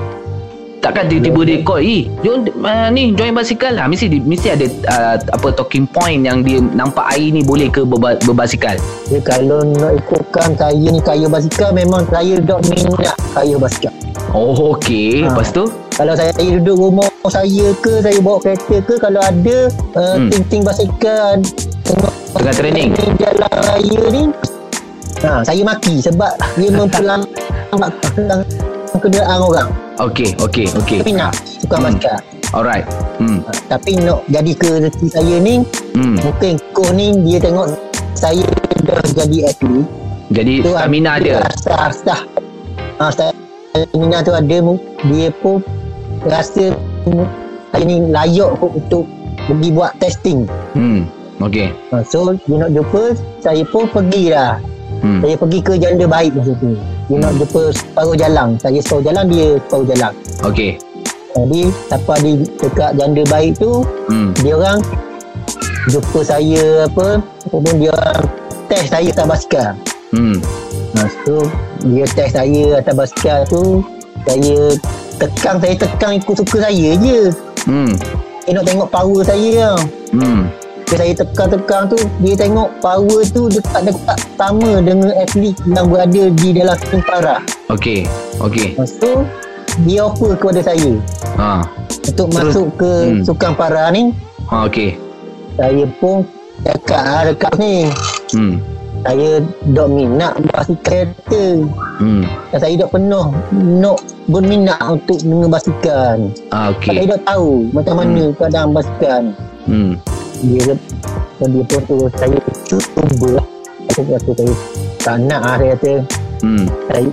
Takkan 0.78 1.10
tiba-tiba 1.10 1.40
dia 1.42 1.56
call 1.60 1.82
Eh, 1.82 2.02
jom 2.22 2.46
uh, 2.62 2.88
ni 2.88 3.10
join 3.12 3.34
basikal 3.34 3.74
ha, 3.74 3.84
mesti, 3.84 4.06
mesti 4.22 4.54
ada 4.54 4.66
uh, 4.86 5.16
apa 5.34 5.50
talking 5.52 5.84
point 5.84 6.22
yang 6.22 6.40
dia 6.40 6.62
nampak 6.62 7.04
Ai 7.04 7.28
ni 7.28 7.42
boleh 7.42 7.66
ke 7.66 7.82
berba- 7.82 8.20
berbasikal? 8.22 8.78
Dia 9.10 9.20
kalau 9.20 9.66
nak 9.66 9.98
ikutkan 9.98 10.54
saya 10.54 10.72
ni 10.72 11.02
kayu 11.02 11.26
basikal 11.26 11.74
memang 11.74 12.06
saya 12.08 12.38
tak 12.40 12.62
minat 12.64 13.12
kayu 13.34 13.58
basikal 13.58 13.92
Oh 14.30 14.76
okey, 14.76 15.24
Ha. 15.24 15.32
lepas 15.32 15.48
tu? 15.50 15.64
kalau 15.98 16.14
saya 16.14 16.30
duduk 16.30 16.78
rumah 16.78 17.10
saya 17.26 17.74
ke 17.82 17.98
saya 17.98 18.22
bawa 18.22 18.38
kereta 18.38 18.78
ke 18.78 18.94
kalau 19.02 19.18
ada 19.18 19.66
uh, 19.98 20.14
Hmm. 20.14 20.30
ting-ting 20.30 20.62
basikal 20.62 21.34
tengok 21.82 22.14
Tengah 22.38 22.54
training 22.54 22.88
ni 22.94 23.04
jalan 23.18 23.50
raya 23.66 24.02
ni 24.14 24.22
ha, 25.26 25.42
saya 25.42 25.58
maki 25.66 25.98
sebab 25.98 26.30
dia 26.54 26.70
mempelang 26.70 27.26
mempelang 27.74 28.46
kenderaan 28.94 29.42
orang 29.42 29.68
Okey, 29.98 30.38
okey, 30.38 30.70
okey 30.78 31.02
tapi 31.02 31.18
nak 31.18 31.34
suka 31.34 31.74
Hmm. 31.74 31.84
basikal 31.90 32.18
Alright 32.54 32.86
hmm. 33.18 33.42
ha, 33.42 33.50
tapi 33.66 33.98
nak 33.98 34.22
jadi 34.30 34.52
ke 34.54 34.70
rezeki 34.78 35.06
saya 35.10 35.34
ni 35.42 35.66
Hmm. 35.98 36.14
mungkin 36.22 36.62
coach 36.70 36.94
ni 36.94 37.10
dia 37.26 37.42
tengok 37.42 37.74
saya 38.14 38.46
dah 38.86 39.02
jadi 39.18 39.50
atlet 39.50 39.82
Jadi 40.30 40.52
tu 40.62 40.70
stamina 40.70 41.18
dia 41.18 41.42
Sah, 41.58 41.90
sah. 41.90 42.22
Ha, 43.02 43.10
stamina 43.86 44.18
tu 44.24 44.32
ada 44.34 44.56
mu. 44.58 44.74
Dia 45.06 45.30
pun 45.38 45.62
rasa 46.26 46.74
saya 47.70 47.84
ni 47.84 48.02
layak 48.10 48.50
kot 48.58 48.72
untuk 48.74 49.04
pergi 49.46 49.68
buat 49.70 49.92
testing. 50.02 50.48
Hmm. 50.74 51.06
Okey. 51.38 51.70
Ha, 51.94 52.02
so 52.02 52.34
dia 52.34 52.56
nak 52.58 52.74
jumpa 52.74 53.14
saya 53.38 53.62
pun 53.70 53.86
pergi 53.86 54.34
lah. 54.34 54.58
Hmm. 54.98 55.22
Saya 55.22 55.38
pergi 55.38 55.58
ke 55.62 55.72
janda 55.78 56.04
baik 56.10 56.34
masa 56.34 56.52
tu. 56.58 56.74
Dia 57.06 57.16
nak 57.22 57.32
jumpa 57.38 57.62
separuh 57.70 58.16
jalan. 58.18 58.48
Saya 58.58 58.78
separuh 58.82 59.04
jalan 59.06 59.24
dia 59.30 59.46
separuh 59.62 59.86
jalan. 59.86 60.12
Okey. 60.42 60.70
Jadi 61.38 61.62
siapa 61.86 62.14
di 62.18 62.32
dekat 62.58 62.90
janda 62.98 63.22
baik 63.30 63.52
tu 63.62 63.86
Hmm. 64.10 64.34
dia 64.42 64.58
orang 64.58 64.82
jumpa 65.86 66.20
saya 66.26 66.90
apa 66.90 67.22
ataupun 67.46 67.74
dia 67.78 67.94
orang 67.94 68.20
test 68.66 68.90
saya 68.90 69.08
atas 69.14 69.26
basikal. 69.28 69.70
Hmm. 70.10 70.36
Ha, 70.96 71.04
so 71.24 71.44
dia 71.84 72.04
test 72.08 72.32
saya 72.32 72.80
atas 72.80 72.94
basikal 72.96 73.44
tu 73.44 73.84
saya 74.24 74.56
tekan 75.18 75.54
saya 75.60 75.74
tekan 75.76 76.10
ikut 76.16 76.34
suka 76.38 76.56
saya 76.64 76.88
je. 76.96 77.18
Hmm. 77.68 77.92
Dia 78.46 78.56
nak 78.56 78.64
tengok 78.64 78.88
power 78.88 79.20
saya 79.20 79.48
tau. 79.52 79.78
Hmm. 80.16 80.48
Bila 80.88 81.04
saya 81.04 81.12
tekan-tekan 81.20 81.82
tu 81.92 81.98
dia 82.24 82.34
tengok 82.34 82.68
power 82.80 83.20
tu 83.28 83.52
dia 83.52 83.60
tak 83.60 83.92
dekat 83.92 84.18
sama 84.40 84.80
dengan 84.80 85.12
atlet 85.12 85.52
yang 85.68 85.86
berada 85.92 86.22
di 86.32 86.48
dalam 86.56 86.78
tentara. 86.88 87.36
Okey. 87.68 88.08
Okey. 88.40 88.72
Lepas 88.72 88.96
tu 88.96 89.12
dia 89.84 90.00
offer 90.02 90.32
kepada 90.34 90.60
saya 90.64 90.96
Ha. 91.36 91.62
untuk 92.08 92.32
Terus- 92.32 92.34
masuk 92.34 92.66
ke 92.80 92.90
hmm. 92.90 93.20
sukan 93.22 93.52
para 93.52 93.92
ni. 93.92 94.16
Ha 94.48 94.64
okey. 94.64 94.96
Saya 95.60 95.84
pun 96.00 96.24
cakap 96.64 97.02
ah 97.04 97.22
dekat 97.28 97.52
ni. 97.60 97.74
Hmm. 98.32 98.56
Saya 99.08 99.40
dok 99.72 99.88
minat 99.88 100.36
basikal 100.52 101.08
kereta. 101.16 101.64
Hmm. 101.96 102.28
Dan 102.52 102.58
saya 102.60 102.74
dok 102.76 102.92
penuh 102.92 103.32
nak 103.80 104.04
berminat 104.28 104.76
untuk 104.84 105.16
ni. 105.24 105.48
Ah 106.52 106.68
Okay. 106.76 106.92
Saya 106.92 107.16
dok 107.16 107.22
tahu 107.24 107.48
macam 107.72 108.04
mana 108.04 108.22
keadaan 108.36 108.76
basikal. 108.76 109.24
ni. 109.24 109.32
Hmm. 109.64 109.92
Dia 110.44 110.76
dan 111.40 111.48
dia 111.56 111.64
pun 111.72 111.80
tu 111.88 111.96
saya 112.20 112.36
cuba 112.68 113.28
lah. 113.40 113.46
Aku 113.96 114.04
kata 114.12 114.30
saya 114.36 114.52
tak 115.00 115.16
nak 115.24 115.40
lah 115.40 115.56
saya 115.56 115.68
kata. 115.72 115.92
Hmm. 116.44 116.64
Saya 116.92 117.08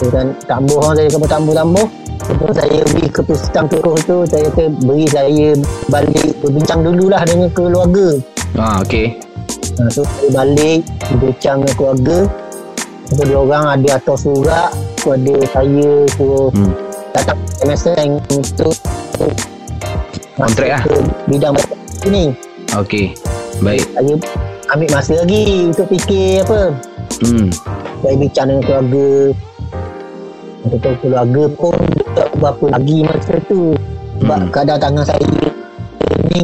saya 0.00 0.08
kan 0.16 0.26
tambuh 0.48 0.80
saya 0.96 1.08
kata 1.12 1.26
tambuh-tambuh. 1.28 1.86
Lepas 2.24 2.56
saya 2.56 2.78
beri 2.88 3.06
keputusan 3.12 3.64
terus 3.68 4.00
tu 4.08 4.16
saya 4.32 4.48
kata 4.48 4.64
beri 4.88 5.04
saya 5.12 5.48
balik 5.92 6.40
berbincang 6.40 6.80
dululah 6.80 7.20
dengan 7.28 7.52
keluarga. 7.52 8.16
Ah 8.56 8.80
okey. 8.80 9.33
Ha, 9.74 9.90
so 9.90 10.06
saya 10.06 10.30
balik 10.30 10.86
berbincang 11.10 11.56
dengan 11.60 11.74
keluarga. 11.74 12.18
Lepas 13.04 13.24
dia 13.26 13.36
orang 13.36 13.64
ada 13.68 13.88
atas 13.98 14.18
surat 14.22 14.70
kepada 14.96 15.34
saya 15.52 15.88
suruh 16.14 16.48
Hmm. 16.54 16.72
datang 17.12 17.38
MSN 17.62 18.10
untuk 18.30 18.74
Kontrak 20.34 20.68
lah. 20.68 20.82
ke 20.82 20.94
bidang 21.28 21.54
ini. 22.04 22.34
Okey. 22.74 23.14
Baik. 23.62 23.86
Saya 23.94 24.14
ambil 24.72 24.88
masa 24.90 25.12
lagi 25.22 25.42
untuk 25.70 25.86
fikir 25.86 26.42
apa. 26.42 26.74
Hmm. 27.22 27.48
Saya 28.02 28.14
bincang 28.16 28.46
dengan 28.50 28.62
keluarga. 28.62 29.08
Tu 30.64 30.90
keluarga 30.98 31.42
pun 31.54 31.76
tak 32.16 32.28
berapa 32.34 32.64
lagi 32.72 32.98
masa 33.04 33.34
tu. 33.46 33.76
Sebab 34.18 34.38
Hmm. 34.38 34.50
keadaan 34.50 34.80
tangan 34.80 35.04
saya 35.04 35.26
ni 36.24 36.40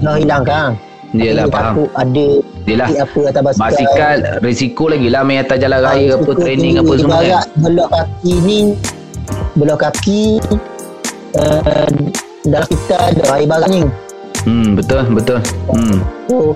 dah 0.00 0.14
hilang 0.14 0.42
kan. 0.42 0.70
Yelah 1.10 1.48
faham. 1.48 1.72
takut 1.72 1.90
ada 1.94 2.26
Yelah. 2.64 2.88
apa 2.92 3.20
atas 3.26 3.42
basikal. 3.42 3.64
Basikal 3.64 4.16
risiko 4.40 4.84
lagi 4.86 5.08
lah 5.08 5.22
main 5.24 5.40
atas 5.40 5.56
jalan 5.56 5.80
raya 5.80 6.06
Ah, 6.06 6.16
apa 6.16 6.30
training 6.34 6.74
apa 6.76 6.92
semua 6.94 7.16
kan. 7.16 7.24
Ibarat 7.24 7.46
belok 7.58 7.88
kaki 7.90 8.32
ni 8.44 8.58
belok 9.54 9.78
kaki 9.80 10.20
uh, 11.34 11.88
dalam 12.44 12.68
kita 12.68 12.96
ada 12.98 13.24
ibarat 13.38 13.68
ni. 13.68 13.80
Hmm 14.44 14.68
betul 14.72 15.02
betul. 15.10 15.38
Hmm. 15.68 15.98
So 16.26 16.52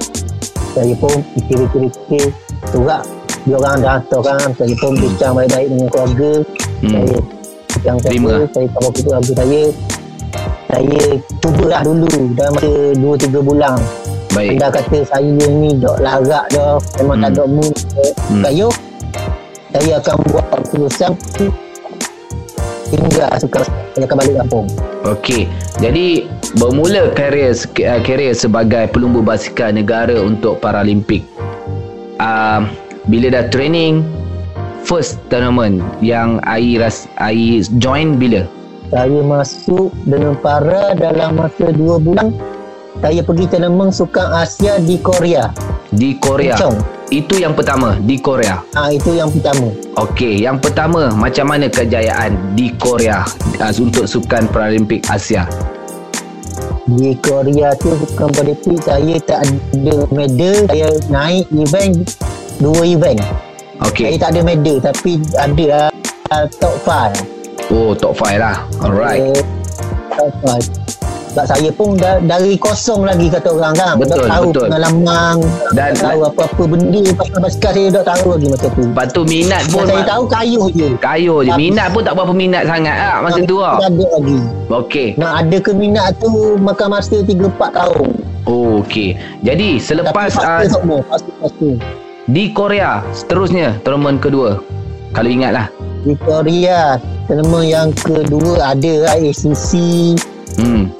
saya 0.72 0.92
pun 0.96 1.16
fikir-fikir 1.34 2.24
surat 2.68 3.02
dia 3.42 3.56
orang 3.56 3.76
dah 3.80 3.92
hantar 3.98 4.20
kan 4.22 4.50
saya 4.54 4.74
pun 4.78 4.92
bincang 4.94 5.32
baik-baik 5.34 5.66
dengan 5.68 5.88
keluarga 5.88 6.30
Hmm. 6.82 6.90
saya 6.92 7.16
bincang 7.72 7.96
Terima. 8.02 8.28
saya 8.28 8.46
saya 8.50 8.66
tahu 8.70 8.88
keluarga 8.96 9.32
saya 9.38 9.62
saya 10.66 11.00
cubalah 11.38 11.80
dulu 11.82 12.08
dalam 12.32 12.52
masa 12.56 12.70
2-3 12.96 13.38
bulan 13.40 13.76
Baik. 14.32 14.56
anda 14.56 14.68
kata 14.72 14.98
saya 15.04 15.28
ni 15.48 15.76
dok 15.76 15.96
larat 16.00 16.44
dah 16.52 16.80
memang 17.00 17.16
Hmm. 17.20 17.24
tak 17.28 17.30
dok 17.36 17.48
mood 17.52 17.74
Hmm. 18.32 18.42
kayu 18.42 18.68
saya 19.72 19.92
akan 20.00 20.16
buat 20.28 20.46
keputusan 20.68 21.12
hingga 22.92 23.24
suka 23.40 23.60
saya 23.96 24.04
akan 24.04 24.16
balik 24.20 24.36
kampung 24.44 24.66
Okey. 25.02 25.50
Jadi 25.82 26.30
bermula 26.54 27.10
karier 27.10 27.58
uh, 27.58 28.00
karier 28.06 28.38
sebagai 28.38 28.86
pelumba 28.94 29.34
basikal 29.34 29.74
negara 29.74 30.14
untuk 30.22 30.62
Paralimpik. 30.62 31.26
Uh, 32.22 32.70
bila 33.10 33.34
dah 33.34 33.50
training 33.50 34.06
first 34.86 35.18
tournament 35.26 35.82
yang 35.98 36.38
ai 36.46 36.78
ras 36.78 37.10
ai 37.18 37.66
join 37.82 38.14
bila? 38.14 38.46
saya 38.92 39.24
masuk 39.24 39.88
dengan 40.04 40.36
para 40.38 40.92
dalam 40.94 41.40
masa 41.40 41.72
2 41.72 41.96
bulan 41.98 42.30
saya 43.02 43.20
pergi 43.20 43.50
tournament 43.50 43.90
sukan 43.90 44.30
Asia 44.32 44.78
di 44.78 44.96
Korea 44.96 45.50
Di 45.92 46.16
Korea. 46.16 46.54
Chong. 46.56 46.78
Itu 47.12 47.36
yang 47.36 47.52
pertama 47.52 48.00
di 48.00 48.16
Korea. 48.16 48.62
ha, 48.72 48.88
itu 48.88 49.12
yang 49.12 49.28
pertama 49.28 49.68
Okey, 50.00 50.40
yang 50.40 50.56
pertama 50.56 51.12
macam 51.12 51.44
mana 51.44 51.68
kejayaan 51.68 52.32
di 52.56 52.72
Korea 52.78 53.26
uh, 53.60 53.72
untuk 53.76 54.06
sukan 54.06 54.48
Paralimpik 54.48 55.04
Asia? 55.06 55.44
di 56.82 57.14
Korea 57.18 57.70
tu 57.78 57.94
sukan 57.94 58.28
Paralimpik 58.32 58.80
saya 58.82 59.16
tak 59.22 59.46
ada 59.46 59.96
medal 60.10 60.56
saya 60.66 60.88
naik 61.08 61.46
event 61.52 61.94
dua 62.58 62.82
event 62.82 63.18
saya 63.20 63.86
Okey. 63.86 64.18
tak 64.18 64.30
ada 64.34 64.40
medal 64.42 64.76
tapi 64.78 65.18
ada 65.36 65.90
uh, 66.30 66.46
top 66.56 66.74
5 66.86 67.42
Oh, 67.72 67.96
top 67.96 68.20
5 68.20 68.36
lah. 68.36 68.68
Alright. 68.84 69.32
Eh, 69.32 69.40
top 70.12 70.32
5 70.44 70.81
sebab 71.32 71.46
saya 71.48 71.70
pun 71.72 71.96
da- 71.96 72.20
dari 72.20 72.54
kosong 72.54 73.02
lagi 73.02 73.26
kata 73.26 73.48
orang 73.50 73.72
kan 73.72 73.96
Betul, 73.96 74.20
tak 74.20 74.28
tahu 74.30 74.44
betul. 74.46 74.64
pengalaman 74.68 75.36
Dan- 75.72 75.96
tak 75.96 76.04
tahu 76.06 76.20
apa-apa 76.24 76.62
benda 76.68 77.02
pasal 77.16 77.38
basikal 77.40 77.72
saya 77.72 77.88
tak 77.90 78.04
tahu 78.06 78.28
lagi 78.30 78.46
masa 78.46 78.66
tu 78.68 78.82
Lepas 78.84 79.06
tu 79.08 79.22
minat 79.24 79.62
pun 79.66 79.82
saya 79.82 80.04
tahu 80.04 80.22
kayuh 80.26 80.66
je 80.70 80.88
kayu 80.98 81.34
je. 81.40 81.50
Minat 81.54 81.88
pun 81.88 82.00
tak 82.00 82.12
berapa 82.12 82.32
minat 82.32 82.62
sangat 82.64 82.92
lah 82.94 83.16
masa 83.20 83.40
tu 83.42 83.56
lah. 83.58 83.76
tak 83.78 83.90
ada 83.90 84.04
lagi 84.12 84.38
Okey. 84.70 85.08
nak 85.16 85.32
ada 85.40 85.56
keminat 85.58 86.08
tu 86.16 86.30
makan 86.56 86.88
masa 86.90 87.16
3-4 87.18 87.32
tahun 87.72 88.08
Oh, 88.42 88.82
okey. 88.82 89.14
Jadi 89.40 89.78
selepas 89.78 90.34
Tapi 90.34 90.66
uh, 90.66 90.68
semua 90.68 90.98
Fasta-fasta 91.06 91.68
di 92.24 92.50
Korea 92.50 93.02
seterusnya 93.10 93.78
tournament 93.80 94.18
kedua. 94.18 94.58
Kalau 95.10 95.26
ingat 95.26 95.52
lah. 95.52 95.66
Di 96.02 96.14
Korea 96.16 96.98
Tournament 97.24 97.62
yang 97.64 97.88
kedua 97.92 98.74
ada 98.74 98.92
lah 99.00 99.14
ACC 99.16 99.70
Hmm. 100.54 100.92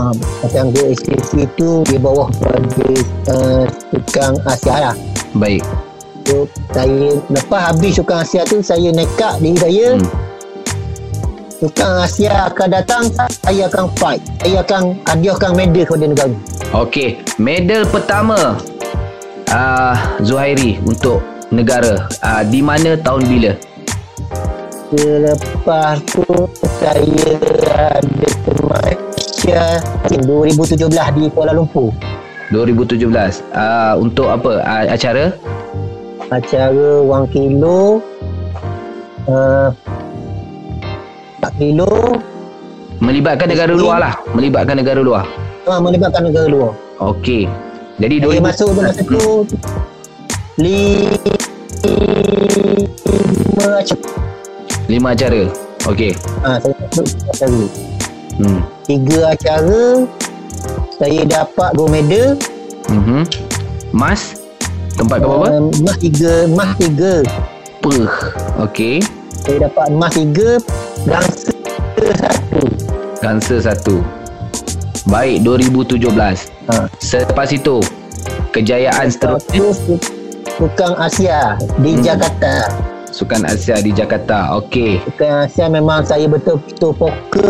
Uh, 0.00 0.12
Macam 0.40 0.72
ACC 0.72 1.44
tu 1.60 1.84
Di 1.84 1.96
bawah 2.00 2.32
pada 2.40 2.88
uh, 3.36 3.64
Sukan 3.92 4.32
Asia 4.48 4.76
lah 4.90 4.94
Baik. 5.36 5.62
So 6.24 6.48
saya 6.72 7.20
Lepas 7.28 7.62
habis 7.72 7.92
Sukan 8.00 8.24
Asia 8.24 8.42
tu 8.48 8.64
Saya 8.64 8.88
nekat 8.90 9.44
diri 9.44 9.58
saya 9.60 9.86
Hmm. 10.00 10.08
Sukan 11.60 11.92
Asia 12.00 12.48
akan 12.48 12.68
datang 12.72 13.04
Saya 13.44 13.68
akan 13.68 13.92
fight 14.00 14.24
Saya 14.40 14.64
akan 14.64 14.96
hadiahkan 15.04 15.52
medal 15.52 15.84
kepada 15.84 16.06
negara 16.08 16.34
Okey, 16.70 17.20
medal 17.36 17.82
pertama 17.84 18.56
uh, 19.52 19.94
Zuhairi 20.22 20.78
untuk 20.86 21.20
negara 21.50 22.06
uh, 22.22 22.46
di 22.46 22.62
mana 22.64 22.96
tahun 22.96 23.26
bila? 23.28 23.52
Selepas 24.94 26.00
tu 26.08 26.24
Saya 26.80 27.36
ada 27.76 28.28
ke 28.46 28.99
Malaysia 29.50 29.82
2017 30.06 31.18
di 31.18 31.26
Kuala 31.34 31.52
Lumpur 31.54 31.90
2017. 32.54 33.02
Uh, 33.54 33.94
untuk 33.98 34.26
apa? 34.30 34.62
Uh, 34.62 34.84
acara? 34.90 35.34
acara 36.30 37.02
wang 37.02 37.26
kilo 37.34 37.98
uh, 39.26 39.74
4 41.42 41.58
kilo 41.58 41.90
Melibatkan 43.02 43.50
negara 43.50 43.74
luar 43.74 43.98
lah. 43.98 44.14
Melibatkan 44.38 44.78
negara 44.78 45.02
luar. 45.02 45.26
uh, 45.66 45.80
melibatkan 45.82 46.30
negara 46.30 46.46
luar 46.46 46.70
Okey. 47.02 47.50
Jadi 47.98 48.22
saya 48.22 48.38
2000 48.38 48.46
masuk 48.46 48.68
masa 48.78 49.02
tu 49.02 49.42
lima 50.60 51.18
acara 53.82 53.98
lima 54.86 55.08
acara. 55.10 55.42
Okey. 55.90 56.12
ha, 56.44 56.60
saya 56.62 56.74
masuk 56.76 57.04
tiga 57.08 57.30
acara 57.34 57.60
Hmm. 58.40 58.60
tiga 58.82 59.30
acara 59.30 60.08
saya 60.96 61.22
dapat 61.24 61.70
gold 61.74 61.90
medal 61.90 62.36
Mhm. 62.88 63.22
Mas 63.90 64.40
tempat 64.92 65.20
kau 65.20 65.40
berapa? 65.40 65.60
uh, 65.60 65.70
emas 65.76 65.96
tiga 65.96 66.32
emas 66.44 66.70
tiga 66.74 67.12
Perh. 67.78 68.16
Okey. 68.58 69.00
saya 69.38 69.66
dapat 69.66 69.86
emas 69.88 70.12
tiga 70.12 70.50
gangsa 71.02 71.52
satu 72.16 72.60
Ganser 73.20 73.60
satu. 73.60 73.96
Baik 75.04 75.44
2017. 75.44 76.48
ha. 76.66 76.88
Selepas 76.98 77.48
itu 77.50 77.84
kejayaan 78.50 79.06
seterusnya 79.06 79.60
Satu 79.60 79.76
su- 79.76 80.02
Sukan 80.56 80.92
Asia 80.94 81.40
di 81.76 81.94
Hmm. 81.94 82.02
Jakarta. 82.02 82.54
Sukan 83.10 83.44
Asia 83.44 83.76
di 83.76 83.90
Jakarta. 83.90 84.56
Okey. 84.56 85.00
Sukan 85.04 85.44
Asia 85.44 85.66
memang 85.66 86.00
saya 86.02 86.24
betul-betul 86.26 86.92
fokus 86.94 87.48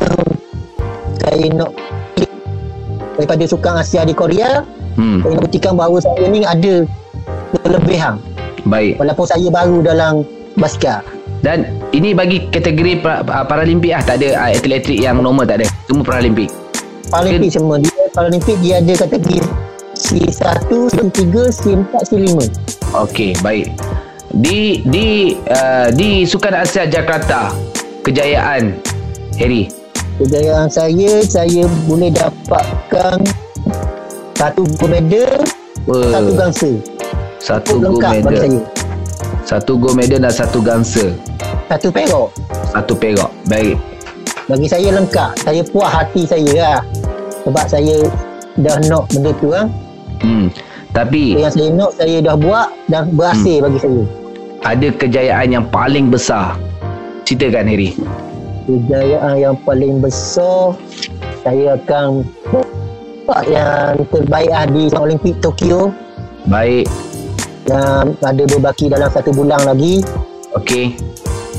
saya 1.31 1.47
nak 1.55 1.71
daripada 3.15 3.45
Sukan 3.47 3.79
Asia 3.79 4.03
di 4.03 4.13
Korea 4.13 4.67
Hmm. 4.99 5.23
saya 5.23 5.39
nak 5.39 5.43
buktikan 5.47 5.79
bahawa 5.79 6.03
saya 6.03 6.27
ni 6.27 6.43
ada 6.43 6.83
kelebihan 7.63 8.19
Baik. 8.67 8.99
walaupun 8.99 9.23
saya 9.23 9.47
baru 9.49 9.87
dalam 9.87 10.27
basikal 10.59 11.01
Dan 11.41 11.65
ini 11.97 12.13
bagi 12.13 12.51
kategori 12.53 13.01
Paralimpik 13.25 13.97
ah 13.97 14.03
tak 14.05 14.21
ada 14.21 14.37
uh, 14.37 14.51
atlet-atlet 14.53 15.01
yang 15.01 15.25
normal 15.25 15.49
tak 15.49 15.65
ada. 15.65 15.67
Semua 15.89 16.05
Paralimpik. 16.05 16.53
Paralimpik 17.09 17.51
semua 17.55 17.81
dia 17.81 17.97
Paralimpik 18.13 18.57
dia 18.61 18.83
ada 18.83 18.93
kategori 18.93 19.41
C1, 19.97 20.69
C3, 20.69 21.25
C4, 21.49 21.93
C5 22.13 22.29
Okey, 22.93 23.31
baik. 23.41 23.73
Di 24.37 24.85
di 24.85 25.39
uh, 25.49 25.89
di 25.95 26.29
Sukan 26.29 26.61
Asia 26.61 26.85
Jakarta 26.85 27.55
kejayaan 28.05 28.77
Harry. 29.41 29.80
Kejayaan 30.21 30.69
saya 30.69 31.25
saya 31.25 31.65
boleh 31.85 32.13
dapatkan 32.13 33.19
satu 34.37 34.63
gold 34.77 34.93
medal 34.93 35.33
Uh, 35.89 36.13
satu 36.13 36.33
gangsa 36.37 36.71
satu 37.41 37.73
Cukup 37.73 37.89
gold 37.89 38.05
medal. 38.21 38.37
saya 38.37 38.59
Satu 39.43 39.73
gold 39.75 39.97
medal 39.97 40.21
dan 40.21 40.31
satu 40.31 40.59
gangsa. 40.61 41.05
satu 41.67 41.89
perak 41.89 42.29
Satu 42.69 42.93
perak. 42.95 43.31
Baik. 43.49 43.81
bagi 44.45 44.69
saya 44.69 44.93
lengkap 44.93 45.31
saya 45.41 45.65
puas 45.65 45.89
hati 45.89 46.29
saya 46.29 46.51
lah 46.53 46.79
sebab 47.41 47.65
saya 47.65 47.97
dah 48.57 48.77
nak 48.85 49.09
benda 49.09 49.33
tu 49.35 49.49
kan 49.49 49.67
Hmm. 50.21 50.53
Tapi 50.93 51.41
yang 51.41 51.49
saya 51.49 51.69
nak 51.73 51.97
saya 51.97 52.21
dah 52.21 52.37
buat 52.37 52.69
dan 52.87 53.09
berhasil 53.11 53.65
bagi 53.65 53.81
saya 53.81 54.03
ada 54.61 54.89
kejayaan 54.93 55.49
yang 55.49 55.65
paling 55.65 56.13
besar. 56.13 56.61
Ceritakan 57.25 57.65
Harry. 57.65 57.97
Kejayaan 58.71 59.35
yang 59.43 59.57
paling 59.67 59.99
besar 59.99 60.79
saya 61.43 61.75
akan 61.75 62.23
buat 63.27 63.45
yang 63.51 63.99
terbaik 64.15 64.51
lah 64.51 64.67
di 64.71 64.87
Olimpik 64.95 65.35
Tokyo 65.43 65.91
Baik. 66.47 66.87
yang 67.67 68.15
ada 68.23 68.43
berbaki 68.47 68.87
dalam 68.87 69.11
satu 69.11 69.35
bulan 69.35 69.59
lagi 69.67 70.07
Okey. 70.55 70.95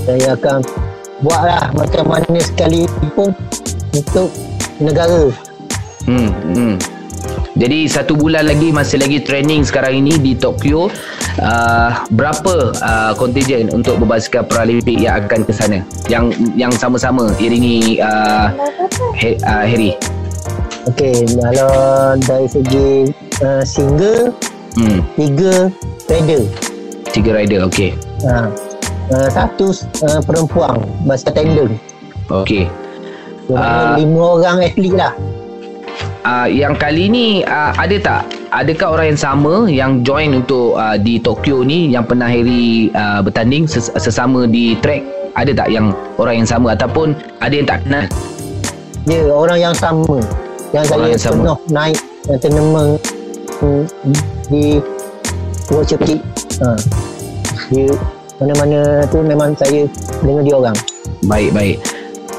saya 0.07 0.39
akan 0.39 0.63
buatlah 1.19 1.71
macam 1.75 2.03
mana 2.07 2.39
sekalipun 2.39 3.35
untuk 3.91 4.31
negara 4.79 5.27
Hmm, 6.01 6.33
hmm. 6.57 6.75
Jadi 7.59 7.83
satu 7.87 8.15
bulan 8.15 8.47
lagi 8.47 8.71
masih 8.71 9.03
lagi 9.03 9.19
training 9.19 9.67
sekarang 9.67 9.99
ini 10.05 10.15
di 10.15 10.33
Tokyo. 10.35 10.87
Uh, 11.39 11.91
berapa 12.15 12.71
uh, 12.79 13.11
kontijen 13.15 13.67
untuk 13.71 13.99
berbasikal 13.99 14.47
Paralimpik 14.47 14.99
yang 14.99 15.27
akan 15.27 15.43
ke 15.43 15.51
sana? 15.51 15.83
Yang 16.07 16.35
yang 16.55 16.71
sama-sama 16.71 17.27
iringi 17.39 17.99
uh, 17.99 18.55
he, 19.15 19.35
uh, 19.43 19.67
Harry. 19.67 19.95
Okey, 20.89 21.27
kalau 21.37 22.15
dari 22.25 22.47
segi 22.49 23.11
uh, 23.43 23.61
single 23.61 24.31
Hmm, 24.71 25.03
tiga 25.19 25.67
rider 26.07 26.47
tiga 27.11 27.35
rider. 27.35 27.67
Okey. 27.67 27.91
ha. 28.23 28.47
uh, 29.11 29.27
satu 29.27 29.75
uh, 30.07 30.23
perempuan 30.23 30.79
basikal 31.03 31.43
tandem 31.43 31.75
Okey. 32.31 32.71
Ah. 33.51 33.59
uh, 33.59 33.99
lima 33.99 34.39
orang 34.39 34.63
atlet 34.63 34.95
lah 34.95 35.11
Uh, 36.21 36.45
yang 36.45 36.77
kali 36.77 37.09
ni 37.09 37.41
uh, 37.49 37.73
ada 37.73 37.97
tak 37.97 38.21
adakah 38.53 38.93
orang 38.93 39.07
yang 39.09 39.21
sama 39.25 39.53
yang 39.65 39.91
join 40.05 40.37
untuk 40.37 40.77
uh, 40.77 40.93
di 40.93 41.17
Tokyo 41.17 41.65
ni 41.65 41.89
yang 41.89 42.05
pernah 42.05 42.29
Harry 42.29 42.93
uh, 42.93 43.25
bertanding 43.25 43.65
ses- 43.65 43.89
sesama 43.97 44.45
di 44.45 44.77
track 44.85 45.01
ada 45.33 45.49
tak 45.49 45.73
yang 45.73 45.89
orang 46.21 46.45
yang 46.45 46.49
sama 46.49 46.77
ataupun 46.77 47.17
ada 47.41 47.53
yang 47.57 47.65
tak 47.65 47.81
kenal 47.81 48.05
dia 49.09 49.33
orang 49.33 49.57
yang 49.57 49.73
sama 49.73 50.21
yang 50.77 50.85
Orang 50.93 51.09
saya 51.09 51.09
yang 51.09 51.21
sama. 51.25 51.43
naik 51.73 51.97
yang 52.29 52.37
tournament 52.37 52.91
mm, 53.65 53.83
di 54.53 54.65
World 55.73 55.87
Championship 55.89 56.21
ha. 56.61 56.77
di 57.73 57.89
mana-mana 58.37 59.09
tu 59.09 59.25
memang 59.25 59.57
saya 59.57 59.89
dengan 60.21 60.45
dia 60.45 60.55
orang 60.57 60.77
Baik 61.29 61.49
baik. 61.53 61.77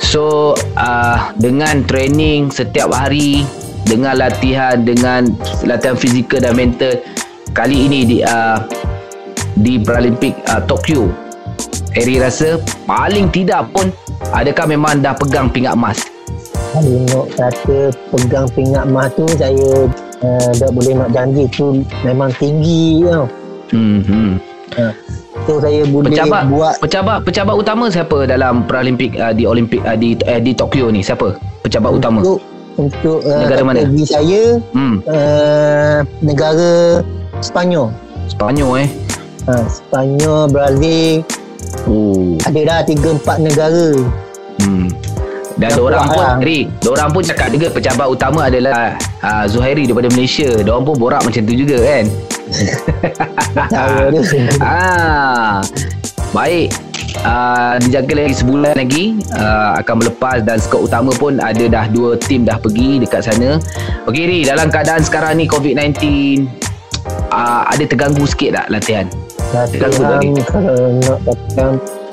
So 0.03 0.53
uh, 0.75 1.31
dengan 1.39 1.87
training 1.87 2.51
setiap 2.51 2.91
hari, 2.91 3.47
dengan 3.87 4.19
latihan, 4.19 4.81
dengan 4.81 5.31
latihan 5.67 5.97
fizikal 5.99 6.43
dan 6.43 6.55
mental 6.55 6.99
kali 7.53 7.87
ini 7.91 8.01
di 8.07 8.19
uh, 8.25 8.59
di 9.61 9.77
Paralimpik 9.77 10.33
uh, 10.49 10.63
Tokyo, 10.65 11.13
Harry 11.93 12.17
rasa 12.17 12.57
paling 12.89 13.29
tidak 13.29 13.69
pun 13.75 13.93
adakah 14.33 14.65
memang 14.65 15.05
dah 15.05 15.13
pegang 15.13 15.53
pingat 15.53 15.77
emas? 15.77 16.01
Kalau 16.73 17.29
kata 17.37 17.93
pegang 18.09 18.49
pingat 18.57 18.89
mah 18.89 19.05
tu 19.13 19.29
saya 19.37 19.93
uh, 20.25 20.51
tak 20.57 20.71
boleh 20.73 20.97
nak 20.97 21.13
janji 21.13 21.45
tu 21.53 21.85
memang 22.01 22.33
tinggi 22.41 23.05
tau. 23.05 23.29
Hmm. 23.73 24.01
hmm. 24.05 24.33
So 25.45 25.61
saya 25.61 25.85
boleh 25.85 26.09
Pencabar 26.13 26.49
buat 26.49 26.81
pencabar 26.81 27.17
pencabar 27.21 27.55
utama 27.61 27.93
siapa 27.93 28.25
dalam 28.25 28.65
Paralimpik 28.65 29.21
uh, 29.21 29.37
di 29.37 29.45
Olimpik 29.45 29.85
uh, 29.85 29.97
di 29.99 30.17
uh, 30.25 30.41
di 30.41 30.57
Tokyo 30.57 30.89
ni? 30.89 31.05
Siapa? 31.05 31.37
Pencabar 31.61 31.93
utama. 31.93 32.25
Untuk 32.77 33.21
uh, 33.23 33.43
Negara 33.45 33.63
mana? 33.63 33.79
kategori 33.83 34.05
saya 34.07 34.43
Hmm. 34.73 34.97
uh, 35.05 35.99
negara 36.21 37.01
Sepanyol. 37.41 37.91
Spanyol 38.27 38.87
eh. 38.87 38.89
Ha, 39.45 39.67
Sepanyol, 39.67 40.47
Brazil, 40.49 41.27
Oh. 41.85 42.39
ada 42.47 42.61
dah 42.63 42.81
3 42.87 43.19
4 43.19 43.39
negara. 43.43 43.89
Hmm. 44.63 44.87
Dan 45.59 45.69
orang 45.77 46.09
pun 46.09 46.23
lah. 46.23 46.37
Ri, 46.39 46.65
orang 46.87 47.11
pun 47.13 47.23
cakap 47.23 47.53
juga 47.53 47.69
pencabar 47.69 48.07
utama 48.09 48.49
adalah 48.49 48.97
uh, 49.21 49.45
Zuhairi 49.45 49.85
daripada 49.85 50.09
Malaysia. 50.15 50.49
Diorang 50.63 50.87
pun 50.87 50.97
borak 50.97 51.23
macam 51.23 51.43
tu 51.45 51.55
juga 51.55 51.77
kan. 51.83 52.05
Ah. 54.63 55.61
Baik. 56.33 56.73
Uh, 57.21 57.77
dijaga 57.85 58.25
lagi 58.25 58.41
sebulan 58.41 58.75
lagi 58.75 59.21
uh, 59.37 59.77
akan 59.85 60.01
melepas 60.01 60.41
dan 60.49 60.57
skor 60.57 60.89
utama 60.89 61.13
pun 61.13 61.37
ada 61.37 61.69
dah 61.69 61.85
dua 61.93 62.17
tim 62.17 62.49
dah 62.49 62.57
pergi 62.57 63.05
dekat 63.05 63.29
sana. 63.29 63.61
Okey 64.09 64.25
Ri, 64.25 64.39
dalam 64.49 64.73
keadaan 64.73 65.05
sekarang 65.05 65.37
ni 65.37 65.45
COVID-19 65.45 65.93
uh, 67.29 67.63
ada 67.69 67.85
terganggu 67.85 68.25
sikit 68.25 68.57
tak 68.57 68.67
latihan? 68.73 69.07
Terganggu 69.53 70.03
Latihan 70.03 70.33
kalau 70.49 70.77
nak 71.05 71.19
katakan 71.29 71.73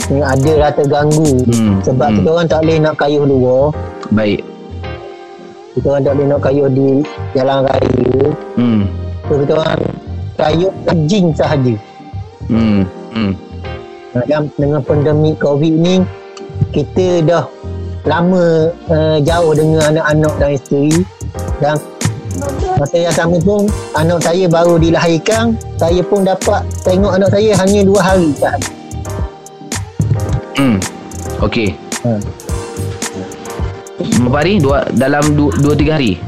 ni 0.09 0.19
ada 0.19 0.51
lah 0.57 0.71
terganggu. 0.73 1.31
Hmm, 1.47 1.75
Sebab 1.85 2.07
hmm. 2.09 2.17
kita 2.19 2.29
orang 2.29 2.47
tak 2.49 2.59
boleh 2.65 2.77
nak 2.81 2.95
kayuh 2.99 3.23
luar. 3.23 3.63
Baik. 4.12 4.41
Kita 5.77 5.85
orang 5.95 6.03
tak 6.03 6.13
boleh 6.17 6.27
nak 6.27 6.39
kayuh 6.43 6.67
di 6.67 6.88
jalan 7.38 7.57
raya. 7.63 8.13
Hmm. 8.57 8.81
So 9.29 9.31
kita 9.39 9.53
orang 9.55 9.79
kayuh 10.35 10.71
jing 11.07 11.31
sahaja. 11.31 11.73
Hmm. 12.49 12.83
Hmm. 13.13 13.31
Dan 14.13 14.50
dengan 14.58 14.82
pandemik 14.82 15.38
COVID 15.41 15.74
ni 15.74 16.02
kita 16.74 17.22
dah 17.26 17.45
lama 18.08 18.74
uh, 18.89 19.17
jauh 19.22 19.54
dengan 19.54 19.93
anak-anak 19.93 20.34
dan 20.39 20.50
isteri 20.56 20.93
dan 21.60 21.76
masa 22.80 22.95
yang 22.95 23.15
sama 23.15 23.38
pun 23.43 23.67
anak 23.93 24.24
saya 24.24 24.48
baru 24.48 24.80
dilahirkan 24.80 25.54
saya 25.76 26.00
pun 26.00 26.24
dapat 26.24 26.63
tengok 26.88 27.12
anak 27.12 27.30
saya 27.36 27.52
hanya 27.60 27.82
dua 27.84 28.02
hari 28.02 28.30
sahaja. 28.39 28.72
Hmm. 30.56 30.78
Okey. 31.43 31.76
Ha. 32.04 32.19
Berapa 34.00 34.38
hari? 34.43 34.54
Dua, 34.63 34.84
dalam 34.95 35.24
dua, 35.36 35.52
dua 35.60 35.74
tiga 35.76 36.00
hari? 36.00 36.19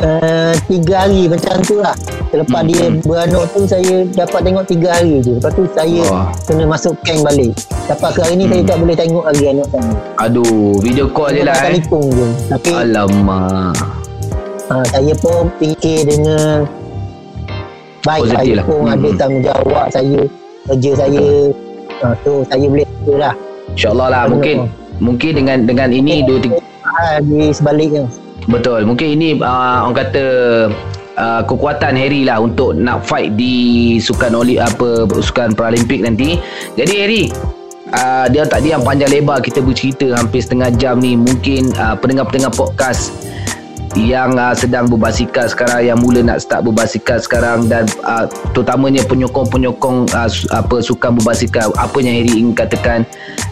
Uh, 0.00 0.56
tiga 0.64 1.04
hari 1.04 1.28
macam 1.28 1.60
tu 1.60 1.76
lah 1.84 1.92
Selepas 2.30 2.60
Hmm, 2.60 2.68
dia 2.68 2.82
hmm. 2.84 2.96
beranak 3.02 3.44
tu 3.50 3.60
saya 3.66 3.94
dapat 4.08 4.40
tengok 4.40 4.64
tiga 4.64 4.88
hari 4.92 5.18
je 5.18 5.34
Lepas 5.34 5.50
tu 5.50 5.62
saya 5.68 6.02
Wah. 6.06 6.26
kena 6.46 6.64
masuk 6.64 6.94
camp 7.02 7.20
balik 7.22 7.50
Sampai 7.84 8.10
ke 8.10 8.20
hari 8.22 8.34
ni 8.34 8.44
Hmm. 8.44 8.52
saya 8.52 8.62
tak 8.64 8.76
boleh 8.78 8.96
tengok 8.96 9.24
lagi 9.26 9.44
anak 9.46 9.66
saya 9.68 9.90
Aduh, 10.20 10.70
video 10.78 11.06
call 11.06 11.30
je 11.30 11.42
Tengok 11.42 11.48
lah 11.48 11.58
eh. 11.58 11.66
telefon 11.74 12.02
je 12.08 12.26
Tapi 12.48 12.70
Alamak. 12.72 13.74
ha, 14.64 14.74
saya 14.86 15.12
pun 15.16 15.50
fikir 15.58 15.98
dengan 16.06 16.62
baik 18.00 18.22
Positif 18.24 18.38
saya 18.38 18.52
lah. 18.54 18.64
pun 18.64 18.78
Hmm, 18.80 18.94
ada 18.94 19.08
tanggungjawab 19.12 19.86
saya 19.90 20.20
kerja 20.62 20.90
saya 20.96 21.26
ha, 21.98 22.06
so 22.22 22.30
saya 22.46 22.64
boleh 22.64 22.86
kerja 22.86 23.14
lah 23.18 23.34
InsyaAllah 23.70 24.08
lah. 24.08 24.22
Betul. 24.24 24.34
Mungkin 24.34 24.56
mungkin 25.00 25.30
dengan 25.34 25.58
dengan 25.64 25.88
ini 25.90 26.14
dua 26.22 26.38
tiga 26.38 26.58
di 27.22 27.50
sebaliknya 27.50 28.04
betul. 28.46 28.82
Mungkin 28.82 29.08
ini 29.14 29.28
uh, 29.38 29.84
orang 29.84 29.96
kata 29.96 30.24
uh, 31.20 31.44
kekuatan 31.44 31.94
Harry 32.00 32.24
lah 32.24 32.40
untuk 32.40 32.72
nak 32.72 33.04
fight 33.04 33.36
di 33.36 33.96
sukan 34.00 34.32
oli 34.32 34.56
apa 34.56 35.04
sukan 35.04 35.52
Paralimpik 35.52 36.00
nanti. 36.00 36.40
Jadi 36.74 36.94
Harry 36.96 37.26
Uh, 37.90 38.30
dia 38.30 38.46
tadi 38.46 38.70
yang 38.70 38.86
panjang 38.86 39.10
lebar 39.10 39.42
kita 39.42 39.58
bercerita 39.58 40.14
hampir 40.14 40.38
setengah 40.38 40.70
jam 40.78 41.02
ni 41.02 41.18
mungkin 41.18 41.74
uh, 41.74 41.98
pendengar-pendengar 41.98 42.54
podcast 42.54 43.10
yang 43.98 44.38
uh, 44.38 44.54
sedang 44.54 44.86
berbasikal 44.86 45.50
sekarang 45.50 45.82
yang 45.82 45.98
mula 45.98 46.22
nak 46.22 46.38
start 46.38 46.62
berbasikal 46.62 47.18
sekarang 47.18 47.66
dan 47.66 47.90
uh, 48.06 48.22
terutamanya 48.54 49.02
penyokong-penyokong 49.10 50.06
uh, 50.14 50.30
apa 50.54 50.76
sukan 50.78 51.18
berbasikal 51.18 51.74
apa 51.74 51.98
yang 51.98 52.22
Harry 52.22 52.38
ingin 52.38 52.54
katakan 52.54 53.02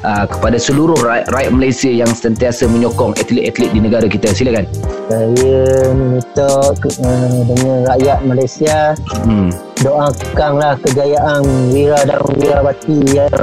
uh, 0.06 0.30
kepada 0.30 0.54
seluruh 0.60 0.94
rakyat, 0.94 1.26
rakyat 1.34 1.50
Malaysia 1.50 1.90
yang 1.90 2.10
sentiasa 2.14 2.70
menyokong 2.70 3.18
atlet-atlet 3.18 3.70
di 3.74 3.80
negara 3.82 4.06
kita. 4.06 4.30
Silakan. 4.30 4.70
Saya 5.10 5.90
minta 5.90 6.50
ke, 6.78 6.88
uh, 7.02 7.40
dengan 7.50 7.76
rakyat 7.90 8.18
Malaysia 8.22 8.78
hmm. 9.26 9.50
doakanlah 9.82 10.78
kejayaan 10.86 11.42
Wira 11.74 11.98
dan 12.06 12.20
Wirawati 12.38 12.98
yang 13.10 13.42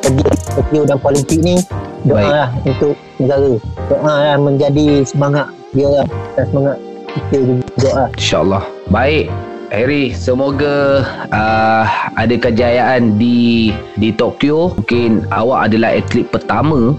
pergi 0.00 0.24
Tokyo 0.56 0.82
dan 0.88 0.96
Paralimpik 1.00 1.40
ni. 1.44 1.56
Doalah 2.04 2.52
untuk 2.68 2.96
negara. 3.16 3.56
Doalah 3.88 4.36
menjadi 4.36 5.08
semangat 5.08 5.48
dia 5.74 5.88
lah 5.90 6.06
dan 6.38 6.44
semangat 6.48 6.76
kita 7.10 7.36
juga 7.42 7.88
lah. 7.92 8.08
InsyaAllah. 8.16 8.64
Baik. 8.88 9.26
Harry, 9.74 10.14
semoga 10.14 11.02
uh, 11.34 11.84
ada 12.14 12.34
kejayaan 12.38 13.18
di 13.18 13.74
di 13.98 14.14
Tokyo. 14.14 14.70
Mungkin 14.78 15.26
awak 15.34 15.66
adalah 15.66 15.98
atlet 15.98 16.30
pertama 16.30 16.94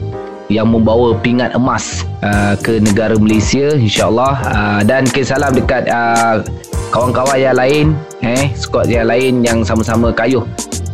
yang 0.52 0.70
membawa 0.70 1.16
pingat 1.24 1.56
emas 1.56 2.04
uh, 2.20 2.60
ke 2.60 2.84
negara 2.84 3.16
Malaysia 3.16 3.80
insyaAllah. 3.80 4.34
Uh, 4.44 4.82
dan 4.84 5.08
ke 5.08 5.24
salam 5.24 5.56
dekat 5.56 5.88
uh, 5.88 6.44
kawan-kawan 6.92 7.40
yang 7.40 7.56
lain 7.56 7.86
eh 8.24 8.52
squad 8.56 8.88
yang 8.88 9.08
lain 9.08 9.44
yang 9.44 9.60
sama-sama 9.68 10.16
kayuh 10.16 10.44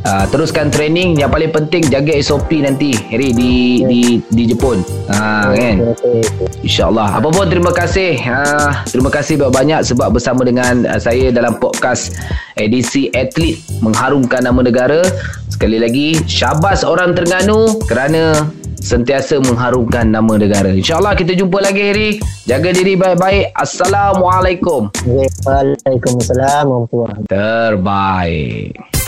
Uh, 0.02 0.26
teruskan 0.34 0.74
training. 0.74 1.14
Yang 1.18 1.30
paling 1.30 1.52
penting 1.54 1.84
jaga 1.90 2.14
SOP 2.22 2.50
nanti. 2.62 2.98
Harry 3.14 3.34
di 3.34 3.86
di 3.86 4.02
di 4.34 4.44
Jepun. 4.50 4.82
Ha 5.14 5.54
kan. 5.54 5.94
InsyaAllah. 6.66 7.22
Apa 7.22 7.30
pun 7.30 7.46
terima 7.46 7.70
kasih. 7.70 8.18
Uh, 8.26 8.74
Terima 8.90 9.08
kasih 9.08 9.38
banyak-banyak 9.40 9.82
Sebab 9.88 10.14
bersama 10.14 10.42
dengan 10.44 10.84
uh, 10.90 11.00
saya 11.00 11.30
Dalam 11.32 11.58
podcast 11.58 12.18
Edisi 12.58 13.08
Atlet 13.14 13.62
Mengharumkan 13.80 14.44
nama 14.46 14.62
negara. 14.62 15.02
Sekali 15.50 15.78
lagi 15.78 16.18
Syabas 16.26 16.82
orang 16.82 17.14
Terengganu 17.14 17.82
Kerana 17.86 18.50
Sentiasa 18.82 19.38
mengharumkan 19.38 20.10
nama 20.10 20.42
negara. 20.42 20.74
InsyaAllah 20.74 21.14
kita 21.14 21.38
jumpa 21.38 21.62
lagi 21.62 21.82
Harry 21.86 22.10
Jaga 22.50 22.74
diri 22.74 22.98
baik-baik. 22.98 23.54
Assalamualaikum. 23.54 24.90
Waalaikumsalam 25.46 26.90
Terbaik 27.30 29.01